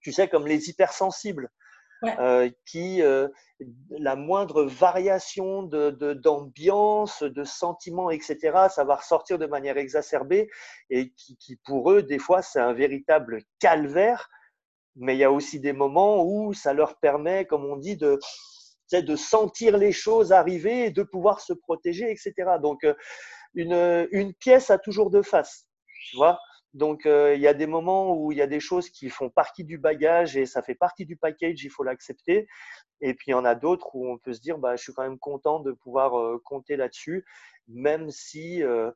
tu 0.00 0.10
sais, 0.10 0.26
comme 0.26 0.46
les 0.46 0.70
hypersensibles. 0.70 1.50
Euh, 2.02 2.48
qui 2.64 3.02
euh, 3.02 3.28
la 3.90 4.16
moindre 4.16 4.64
variation 4.64 5.62
de, 5.62 5.90
d'ambiance, 6.14 7.22
de, 7.22 7.44
sentiments, 7.44 8.10
etc., 8.10 8.38
ça 8.70 8.84
va 8.84 8.96
ressortir 8.96 9.38
de 9.38 9.44
manière 9.44 9.76
exacerbée 9.76 10.48
et 10.88 11.12
qui, 11.12 11.36
qui 11.36 11.56
pour 11.56 11.90
eux, 11.92 12.02
des 12.02 12.18
fois, 12.18 12.40
c'est 12.40 12.60
un 12.60 12.72
véritable 12.72 13.42
calvaire. 13.58 14.30
Mais 14.96 15.14
il 15.14 15.18
y 15.18 15.24
a 15.24 15.30
aussi 15.30 15.60
des 15.60 15.74
moments 15.74 16.24
où 16.24 16.54
ça 16.54 16.72
leur 16.72 16.98
permet, 16.98 17.44
comme 17.44 17.66
on 17.66 17.76
dit, 17.76 17.96
de, 17.96 18.18
de 18.92 19.16
sentir 19.16 19.76
les 19.76 19.92
choses 19.92 20.32
arriver 20.32 20.86
et 20.86 20.90
de 20.90 21.02
pouvoir 21.02 21.40
se 21.40 21.52
protéger, 21.52 22.10
etc. 22.10 22.32
Donc, 22.62 22.82
euh, 22.84 22.94
une, 23.54 24.08
une 24.10 24.32
pièce 24.32 24.70
a 24.70 24.78
toujours 24.78 25.10
deux 25.10 25.22
faces, 25.22 25.66
tu 26.08 26.16
vois. 26.16 26.38
Donc, 26.72 27.04
euh, 27.04 27.34
il 27.34 27.40
y 27.40 27.48
a 27.48 27.54
des 27.54 27.66
moments 27.66 28.14
où 28.14 28.30
il 28.30 28.38
y 28.38 28.42
a 28.42 28.46
des 28.46 28.60
choses 28.60 28.90
qui 28.90 29.10
font 29.10 29.28
partie 29.28 29.64
du 29.64 29.76
bagage 29.76 30.36
et 30.36 30.46
ça 30.46 30.62
fait 30.62 30.76
partie 30.76 31.04
du 31.04 31.16
package, 31.16 31.64
il 31.64 31.70
faut 31.70 31.82
l'accepter. 31.82 32.46
Et 33.00 33.14
puis, 33.14 33.28
il 33.28 33.30
y 33.32 33.34
en 33.34 33.44
a 33.44 33.54
d'autres 33.56 33.94
où 33.94 34.08
on 34.08 34.18
peut 34.18 34.32
se 34.32 34.40
dire, 34.40 34.58
bah, 34.58 34.76
je 34.76 34.82
suis 34.82 34.92
quand 34.92 35.02
même 35.02 35.18
content 35.18 35.58
de 35.60 35.72
pouvoir 35.72 36.18
euh, 36.18 36.40
compter 36.44 36.76
là-dessus, 36.76 37.24
même 37.66 38.10
si, 38.10 38.62
euh, 38.62 38.90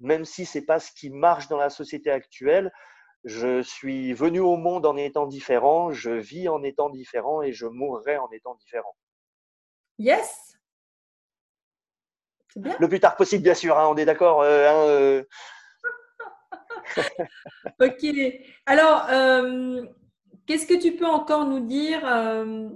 même 0.00 0.24
si 0.26 0.44
c'est 0.44 0.66
pas 0.66 0.78
ce 0.78 0.92
qui 0.92 1.08
marche 1.08 1.48
dans 1.48 1.56
la 1.56 1.70
société 1.70 2.10
actuelle. 2.10 2.70
Je 3.24 3.62
suis 3.62 4.12
venu 4.12 4.40
au 4.40 4.58
monde 4.58 4.84
en 4.84 4.98
étant 4.98 5.26
différent, 5.26 5.92
je 5.92 6.10
vis 6.10 6.48
en 6.50 6.62
étant 6.62 6.90
différent 6.90 7.40
et 7.40 7.54
je 7.54 7.64
mourrai 7.64 8.18
en 8.18 8.30
étant 8.32 8.54
différent. 8.56 8.94
Yes. 9.98 10.58
Bien. 12.54 12.76
Le 12.78 12.88
plus 12.88 13.00
tard 13.00 13.16
possible, 13.16 13.42
bien 13.42 13.54
sûr. 13.54 13.78
Hein, 13.78 13.88
on 13.88 13.96
est 13.96 14.04
d'accord. 14.04 14.42
Hein, 14.42 15.24
ok. 17.80 18.16
Alors, 18.66 19.06
euh, 19.10 19.82
qu'est-ce 20.46 20.66
que 20.66 20.80
tu 20.80 20.96
peux 20.96 21.06
encore 21.06 21.46
nous 21.46 21.60
dire 21.60 22.00
euh, 22.04 22.68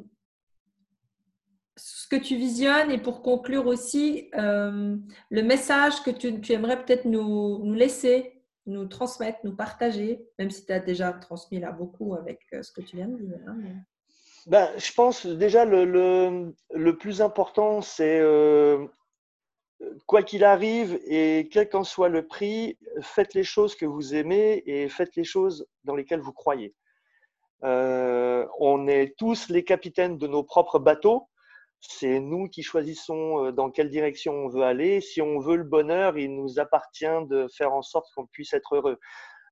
ce 1.77 2.09
que 2.09 2.17
tu 2.17 2.37
visionnes 2.37 2.91
et 2.91 2.99
pour 2.99 3.23
conclure 3.23 3.67
aussi 3.67 4.31
euh, 4.35 4.97
le 5.31 5.43
message 5.43 6.03
que 6.03 6.11
tu, 6.11 6.53
aimerais 6.53 6.83
peut-être 6.85 7.05
nous, 7.05 7.73
laisser, 7.73 8.43
nous 8.67 8.87
transmettre, 8.87 9.39
nous 9.45 9.55
partager, 9.55 10.25
même 10.39 10.51
si 10.51 10.67
tu 10.67 10.73
as 10.73 10.81
déjà 10.81 11.13
transmis 11.13 11.61
là 11.61 11.73
beaucoup 11.73 12.15
avec 12.15 12.41
ce 12.63 12.73
que 12.73 12.81
tu 12.81 12.97
viens 12.97 13.09
de 13.09 13.17
dire. 13.17 13.39
Hein, 13.47 13.59
ben, 14.47 14.71
je 14.79 14.93
pense 14.93 15.27
déjà 15.27 15.65
le, 15.65 16.55
le 16.73 16.97
plus 16.97 17.21
important, 17.21 17.83
c'est 17.83 18.21
quoi 20.07 20.23
qu'il 20.23 20.45
arrive 20.45 20.99
et 21.07 21.49
quel 21.53 21.69
qu'en 21.69 21.85
soit 21.85 22.09
le 22.09 22.27
prix, 22.27 22.79
faites 23.01 23.35
les 23.35 23.45
choses 23.45 23.75
que 23.77 23.87
vous 23.87 24.15
aimez 24.15 24.63
et 24.67 24.89
faites 24.89 25.15
les 25.17 25.25
choses 25.25 25.67
dans 25.85 25.95
lesquelles 25.95 26.21
vous 26.21 26.33
croyez. 26.33 26.75
Euh, 27.65 28.47
on 28.59 28.87
est 28.87 29.17
tous 29.17 29.49
les 29.49 29.65
capitaines 29.65 30.19
de 30.19 30.27
nos 30.27 30.43
propres 30.43 30.79
bateaux. 30.79 31.29
C'est 31.81 32.19
nous 32.19 32.49
qui 32.49 32.63
choisissons 32.63 33.47
euh, 33.47 33.53
dans 33.53 33.71
quelle 33.71 33.91
direction 33.91 34.33
on 34.33 34.49
veut 34.49 34.63
aller. 34.63 35.01
Si 35.01 35.21
on 35.21 35.39
veut 35.39 35.57
le 35.57 35.65
bonheur, 35.65 36.19
il 36.19 36.35
nous 36.35 36.59
appartient 36.59 37.27
de 37.29 37.47
faire 37.57 37.73
en 37.73 37.83
sorte 37.83 38.07
qu'on 38.15 38.27
puisse 38.27 38.53
être 38.53 38.77
heureux. 38.77 38.99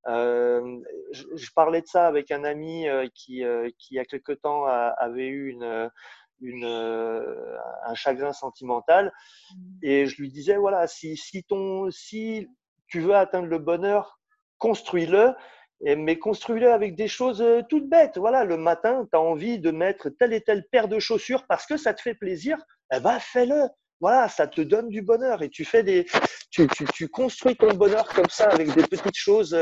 Euh, 0.08 0.78
je, 1.10 1.50
parlais 1.54 1.80
de 1.82 1.86
ça 1.86 2.06
avec 2.06 2.30
un 2.30 2.44
ami 2.44 2.86
qui, 3.12 3.42
qui, 3.78 3.94
il 3.94 3.96
y 3.96 3.98
a 3.98 4.04
quelque 4.04 4.32
temps, 4.32 4.64
avait 4.64 5.26
eu 5.26 5.50
une, 5.50 5.90
une, 6.40 6.64
euh, 6.64 7.56
un 7.84 7.94
chagrin 7.94 8.32
sentimental. 8.32 9.12
Mmh. 9.50 9.56
Et 9.82 10.06
je 10.06 10.20
lui 10.20 10.30
disais, 10.30 10.56
voilà, 10.56 10.86
si, 10.86 11.16
si, 11.16 11.44
ton, 11.44 11.90
si 11.90 12.48
tu 12.88 13.00
veux 13.00 13.14
atteindre 13.14 13.48
le 13.48 13.58
bonheur, 13.58 14.20
construis-le, 14.58 15.34
mais 15.82 16.18
construis-le 16.18 16.72
avec 16.72 16.96
des 16.96 17.08
choses 17.08 17.42
euh, 17.42 17.60
toutes 17.68 17.88
bêtes. 17.88 18.16
Voilà, 18.16 18.44
le 18.44 18.56
matin, 18.56 19.06
tu 19.10 19.16
as 19.16 19.20
envie 19.20 19.58
de 19.58 19.70
mettre 19.70 20.08
telle 20.08 20.32
et 20.32 20.40
telle 20.40 20.64
paire 20.70 20.88
de 20.88 20.98
chaussures 20.98 21.44
parce 21.46 21.66
que 21.66 21.76
ça 21.76 21.92
te 21.92 22.00
fait 22.00 22.14
plaisir, 22.14 22.56
eh 22.94 23.00
ben 23.00 23.18
fais-le. 23.20 23.68
Voilà, 24.00 24.28
ça 24.28 24.46
te 24.46 24.60
donne 24.60 24.88
du 24.88 25.00
bonheur 25.00 25.42
et 25.42 25.48
tu 25.48 25.64
fais 25.64 25.82
des, 25.82 26.06
tu, 26.50 26.66
tu, 26.68 26.84
tu 26.92 27.08
construis 27.08 27.56
ton 27.56 27.72
bonheur 27.74 28.06
comme 28.08 28.28
ça 28.28 28.48
avec 28.48 28.74
des 28.74 28.82
petites 28.82 29.16
choses. 29.16 29.56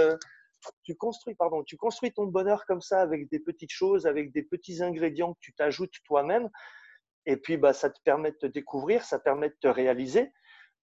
Tu 0.83 0.96
construis, 0.96 1.35
pardon, 1.35 1.62
tu 1.62 1.77
construis 1.77 2.12
ton 2.12 2.27
bonheur 2.27 2.64
comme 2.66 2.81
ça 2.81 3.00
avec 3.00 3.29
des 3.31 3.40
petites 3.40 3.72
choses, 3.72 4.07
avec 4.07 4.33
des 4.33 4.42
petits 4.42 4.83
ingrédients 4.83 5.35
que 5.35 5.40
tu 5.40 5.53
t'ajoutes 5.55 5.94
toi-même. 6.05 6.50
Et 7.27 7.37
puis, 7.37 7.57
bah, 7.57 7.72
ça 7.72 7.90
te 7.90 7.98
permet 8.05 8.33
de 8.33 8.37
te 8.37 8.46
découvrir, 8.46 9.05
ça 9.05 9.18
permet 9.18 9.48
de 9.48 9.57
te 9.61 9.68
réaliser. 9.68 10.33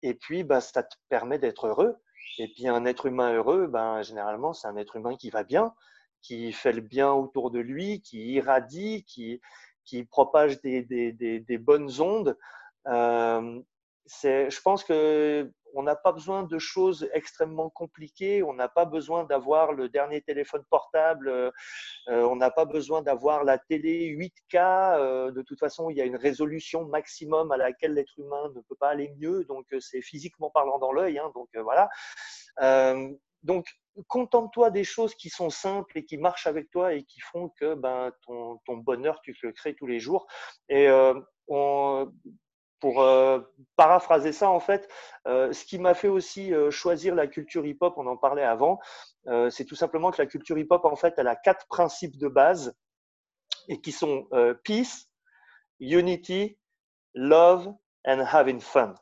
Et 0.03 0.15
puis, 0.15 0.45
bah, 0.45 0.61
ça 0.61 0.83
te 0.83 0.97
permet 1.09 1.39
d'être 1.39 1.67
heureux. 1.67 1.97
Et 2.39 2.49
puis, 2.49 2.69
un 2.69 2.85
être 2.85 3.07
humain 3.07 3.35
heureux, 3.35 3.67
ben, 3.67 4.03
généralement, 4.03 4.53
c'est 4.53 4.69
un 4.69 4.77
être 4.77 4.97
humain 4.97 5.17
qui 5.17 5.31
va 5.31 5.45
bien, 5.45 5.75
qui 6.23 6.53
fait 6.53 6.73
le 6.73 6.81
bien 6.81 7.13
autour 7.13 7.51
de 7.51 7.59
lui, 7.59 8.01
qui 8.01 8.33
irradie, 8.33 9.05
qui, 9.05 9.41
qui 9.85 10.05
propage 10.05 10.61
des, 10.63 10.83
des, 10.83 11.13
des, 11.13 11.41
des 11.41 11.59
bonnes 11.59 12.01
ondes. 12.01 12.37
Euh, 12.87 13.61
je 14.07 14.61
pense 14.61 14.85
que 14.85 15.51
on 15.75 15.83
n'a 15.83 15.97
pas 15.97 16.13
besoin 16.13 16.45
de 16.45 16.59
choses 16.59 17.09
extrêmement 17.13 17.69
compliquées. 17.69 18.43
On 18.43 18.55
n'a 18.55 18.69
pas 18.69 18.85
besoin 18.85 19.25
d'avoir 19.25 19.73
le 19.73 19.89
dernier 19.89 20.23
téléphone 20.23 20.65
portable. 20.71 21.29
Euh, 21.29 21.51
on 22.09 22.37
n'a 22.37 22.51
pas 22.51 22.65
besoin 22.65 23.03
d'avoir 23.03 23.45
la 23.45 23.59
télé 23.59 24.09
8K. 24.09 24.99
Euh, 24.99 25.31
de 25.33 25.43
toute 25.43 25.59
façon, 25.59 25.91
il 25.91 25.97
y 25.97 26.01
a 26.01 26.05
une 26.05 26.17
résolution 26.17 26.85
maximum 26.85 27.51
à 27.53 27.57
laquelle 27.57 27.95
l'être 27.95 28.19
humain 28.19 28.51
ne 28.55 28.61
peut 28.61 28.77
pas 28.77 28.91
aller 28.91 29.13
mieux. 29.19 29.45
Donc, 29.45 29.67
euh, 29.73 29.81
c'est 29.81 30.03
physiquement 30.03 30.51
parlant 30.51 30.79
dans 30.79 30.93
l'œil. 30.93 31.19
Hein, 31.19 31.31
donc, 31.35 31.49
voilà. 31.57 31.89
donc, 33.43 33.67
contente-toi 34.09 34.71
des 34.71 34.85
choses 34.85 35.15
qui 35.15 35.29
sont 35.29 35.51
simples 35.51 35.99
et 35.99 36.05
qui 36.05 36.19
marchent 36.19 36.47
avec 36.47 36.71
toi 36.71 36.95
et 36.95 37.05
qui 37.05 37.21
font 37.21 37.51
que 37.61 37.75
ben, 37.75 38.13
ton, 38.27 38.59
ton 38.67 38.77
bonheur, 38.77 39.21
tu 39.23 39.37
le 39.43 39.53
crées 39.53 39.75
tous 39.75 39.87
les 39.87 40.01
jours. 40.01 40.27
Et 40.69 40.89
on, 41.49 42.11
pour 42.85 43.01
euh, 43.01 43.41
paraphraser 43.77 44.33
ça, 44.33 44.51
en 44.51 44.61
fait, 44.61 44.91
euh, 45.27 45.55
ce 45.55 45.65
qui 45.65 45.79
m'a 45.79 45.95
fait 45.95 46.09
aussi 46.09 46.53
euh, 46.53 46.71
choisir 46.71 47.15
la 47.15 47.27
culture 47.27 47.65
hip-hop, 47.65 47.95
on 47.97 48.07
en 48.07 48.19
parlait 48.19 48.43
avant, 48.43 48.79
c'est 49.49 49.65
tout 49.65 49.75
simplement 49.75 50.11
que 50.11 50.21
la 50.21 50.27
culture 50.27 50.59
hip-hop, 50.59 50.85
en 50.85 50.95
fait, 50.95 51.15
elle 51.17 51.29
a 51.29 51.35
quatre 51.35 51.67
principes 51.67 52.19
de 52.19 52.29
base 52.29 52.77
et 53.69 53.81
qui 53.81 53.91
sont 53.91 54.29
peace, 54.65 55.09
unity, 55.81 56.59
love 57.15 57.73
and 58.07 58.23
having 58.31 58.61
fun. 58.61 58.93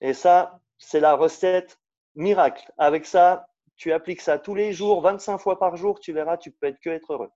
Et 0.00 0.14
ça, 0.14 0.62
c'est 0.78 1.00
la 1.00 1.12
recette 1.12 1.78
miracle. 2.14 2.72
Avec 2.78 3.04
ça, 3.04 3.48
tu 3.76 3.92
appliques 3.92 4.22
ça 4.22 4.38
tous 4.38 4.54
les 4.54 4.72
jours, 4.72 5.02
25 5.02 5.36
fois 5.36 5.58
par 5.58 5.76
jour, 5.76 6.00
tu 6.00 6.14
verras, 6.14 6.38
tu 6.38 6.52
peux 6.52 6.68
être 6.68 6.80
que 6.80 6.98
heureux. 7.12 7.30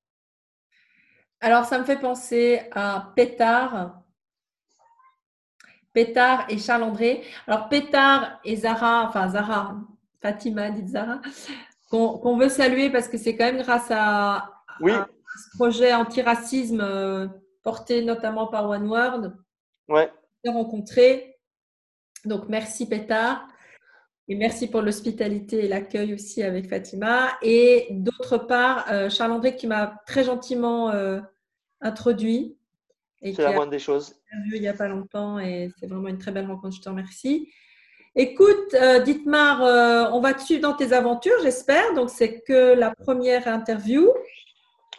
Alors, 1.43 1.67
ça 1.67 1.79
me 1.79 1.85
fait 1.85 2.01
penser 2.01 2.63
à 2.71 3.13
Pétard, 3.15 4.03
Pétard 5.93 6.47
et 6.49 6.59
Charles-André. 6.59 7.23
Alors, 7.47 7.69
Pétard 7.69 8.41
et 8.45 8.57
Zara, 8.57 9.05
enfin 9.07 9.29
Zara, 9.29 9.77
Fatima, 10.21 10.71
dit 10.71 10.89
Zara, 10.89 11.21
qu'on 11.91 12.37
veut 12.37 12.49
saluer 12.49 12.91
parce 12.91 13.09
que 13.09 13.19
c'est 13.19 13.37
quand 13.37 13.45
même 13.45 13.63
grâce 13.63 13.91
à, 13.91 14.51
ce 14.81 15.57
projet 15.57 15.93
antiracisme 15.93 16.81
euh, 16.81 17.27
porté 17.63 18.03
notamment 18.03 18.47
par 18.47 18.69
One 18.69 18.89
World. 18.89 19.37
Ouais. 19.89 20.11
rencontré. 20.47 21.39
Donc, 22.25 22.49
merci 22.49 22.89
Pétard. 22.89 23.47
Et 24.29 24.37
merci 24.37 24.69
pour 24.69 24.83
l'hospitalité 24.83 25.65
et 25.65 25.69
l'accueil 25.69 26.15
aussi 26.15 26.43
avec 26.43 26.69
Fatima. 26.69 27.31
Et 27.43 27.89
d'autre 27.91 28.39
part, 28.39 28.87
euh, 28.91 29.11
Charles-André 29.11 29.57
qui 29.57 29.67
m'a 29.67 30.01
très 30.07 30.25
gentiment 30.25 30.91
euh, 30.91 31.21
introduit 31.81 32.57
c'est 33.23 33.43
la 33.43 33.53
moindre 33.53 33.71
des 33.71 33.79
choses. 33.79 34.15
il 34.53 34.61
n'y 34.61 34.69
a 34.69 34.73
pas 34.73 34.89
longtemps 34.89 35.39
et 35.39 35.71
c'est 35.79 35.87
vraiment 35.87 36.09
une 36.09 36.19
très 36.19 36.33
belle 36.33 36.47
rencontre. 36.47 36.77
Je 36.77 36.81
te 36.81 36.89
remercie. 36.89 37.49
Écoute, 38.15 38.75
euh, 38.75 38.99
Dietmar, 38.99 39.63
euh, 39.63 40.11
on 40.13 40.21
va 40.21 40.35
te 40.35 40.43
suivre 40.43 40.61
dans 40.61 40.75
tes 40.75 40.93
aventures, 40.93 41.39
j'espère. 41.43 41.95
Donc, 41.95 42.11
c'est 42.11 42.41
que 42.41 42.75
la 42.75 42.95
première 42.95 43.49
interview. 43.49 44.11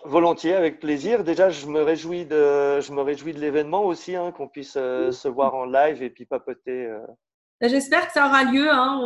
Volontiers, 0.03 0.55
avec 0.55 0.79
plaisir. 0.79 1.23
Déjà, 1.23 1.49
je 1.49 1.67
me 1.67 1.81
réjouis 1.81 2.25
de, 2.25 2.81
je 2.81 2.91
me 2.91 3.01
réjouis 3.01 3.33
de 3.33 3.39
l'événement 3.39 3.85
aussi, 3.85 4.15
hein, 4.15 4.31
qu'on 4.31 4.47
puisse 4.47 4.75
euh, 4.77 5.11
se 5.11 5.27
voir 5.27 5.53
en 5.53 5.65
live 5.65 6.01
et 6.01 6.09
puis 6.09 6.25
papoter. 6.25 6.91
Ben, 7.61 7.69
j'espère 7.69 8.07
que 8.07 8.13
ça 8.13 8.25
aura 8.25 8.45
lieu. 8.45 8.67
Hein. 8.69 8.99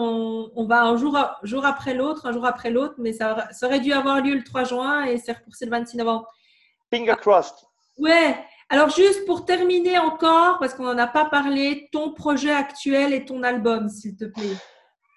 On, 0.55 0.65
va 0.65 0.83
un 0.83 0.95
jour, 0.95 1.17
jour 1.43 1.65
après 1.65 1.93
l'autre, 1.93 2.25
un 2.27 2.31
jour 2.31 2.45
après 2.45 2.69
l'autre, 2.69 2.95
mais 2.99 3.11
ça, 3.11 3.49
ça, 3.51 3.67
aurait 3.67 3.81
dû 3.81 3.91
avoir 3.91 4.21
lieu 4.21 4.35
le 4.35 4.43
3 4.43 4.63
juin 4.63 5.03
et 5.03 5.17
c'est 5.17 5.33
repoussé 5.33 5.65
le 5.65 5.71
26 5.71 5.97
novembre. 5.97 6.27
Finger 6.91 7.15
crossed. 7.19 7.67
Ouais, 7.97 8.37
alors, 8.69 8.89
juste 8.89 9.25
pour 9.25 9.45
terminer 9.45 9.97
encore, 9.97 10.59
parce 10.59 10.73
qu'on 10.73 10.83
n'en 10.83 10.97
a 10.97 11.07
pas 11.07 11.25
parlé, 11.25 11.87
ton 11.93 12.11
projet 12.11 12.51
actuel 12.51 13.13
et 13.13 13.23
ton 13.23 13.43
album, 13.43 13.87
s'il 13.87 14.17
te 14.17 14.25
plaît. 14.25 14.57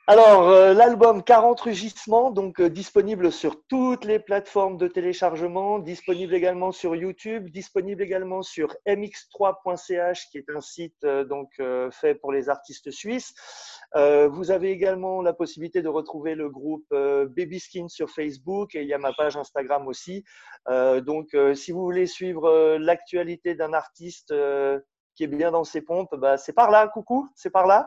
Alors, 0.07 0.49
euh, 0.49 0.75
l'album 0.75 1.23
40 1.23 1.61
rugissements, 1.61 2.33
donc 2.33 2.61
euh, 2.61 2.69
disponible 2.69 3.31
sur 3.31 3.65
toutes 3.69 4.05
les 4.05 4.19
plateformes 4.19 4.77
de 4.77 4.89
téléchargement, 4.89 5.79
disponible 5.79 6.35
également 6.35 6.73
sur 6.73 6.97
YouTube, 6.97 7.49
disponible 7.49 8.03
également 8.03 8.43
sur 8.43 8.75
mx3.ch, 8.89 10.29
qui 10.31 10.39
est 10.39 10.51
un 10.51 10.61
site 10.61 11.05
euh, 11.05 11.25
donc 11.25 11.51
fait 11.93 12.17
pour 12.17 12.33
les 12.33 12.49
artistes 12.49 12.91
suisses. 12.91 13.35
Vous 13.95 14.51
avez 14.51 14.71
également 14.71 15.23
la 15.23 15.33
possibilité 15.33 15.83
de 15.83 15.89
retrouver 15.89 16.35
le 16.35 16.49
groupe 16.49 16.87
Baby 16.91 17.61
Skin 17.61 17.89
sur 17.89 18.11
Facebook 18.11 18.75
et 18.75 18.83
il 18.83 18.89
y 18.89 18.95
a 18.95 18.99
ma 18.99 19.13
page 19.13 19.37
Instagram 19.37 19.87
aussi. 19.89 20.25
donc, 20.69 21.37
si 21.55 21.73
vous 21.73 21.83
voulez 21.83 22.07
suivre 22.07 22.79
l'actualité 22.79 23.55
d'un 23.55 23.73
artiste 23.73 24.33
qui 25.21 25.25
est 25.25 25.27
bien 25.27 25.51
dans 25.51 25.65
ses 25.65 25.83
pompes, 25.83 26.15
bah, 26.17 26.39
c'est 26.39 26.55
par 26.55 26.71
là, 26.71 26.89
coucou, 26.89 27.29
c'est 27.35 27.51
par 27.51 27.67
là. 27.67 27.87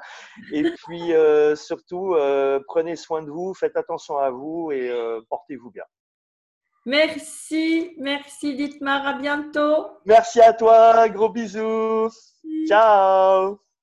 Et 0.51 0.63
puis 0.63 1.13
euh, 1.13 1.55
surtout, 1.55 2.13
euh, 2.13 2.59
prenez 2.67 2.95
soin 2.95 3.23
de 3.23 3.31
vous, 3.31 3.55
faites 3.55 3.75
attention 3.75 4.19
à 4.19 4.29
vous 4.29 4.71
et 4.71 4.89
euh, 4.89 5.19
portez-vous 5.29 5.71
bien. 5.71 5.83
Merci, 6.85 7.95
merci 7.97 8.55
Dietmar, 8.55 9.07
à 9.07 9.13
bientôt. 9.13 9.87
Merci 10.05 10.41
à 10.41 10.53
toi, 10.53 11.07
gros 11.09 11.29
bisous. 11.29 12.09
Ciao. 12.67 13.63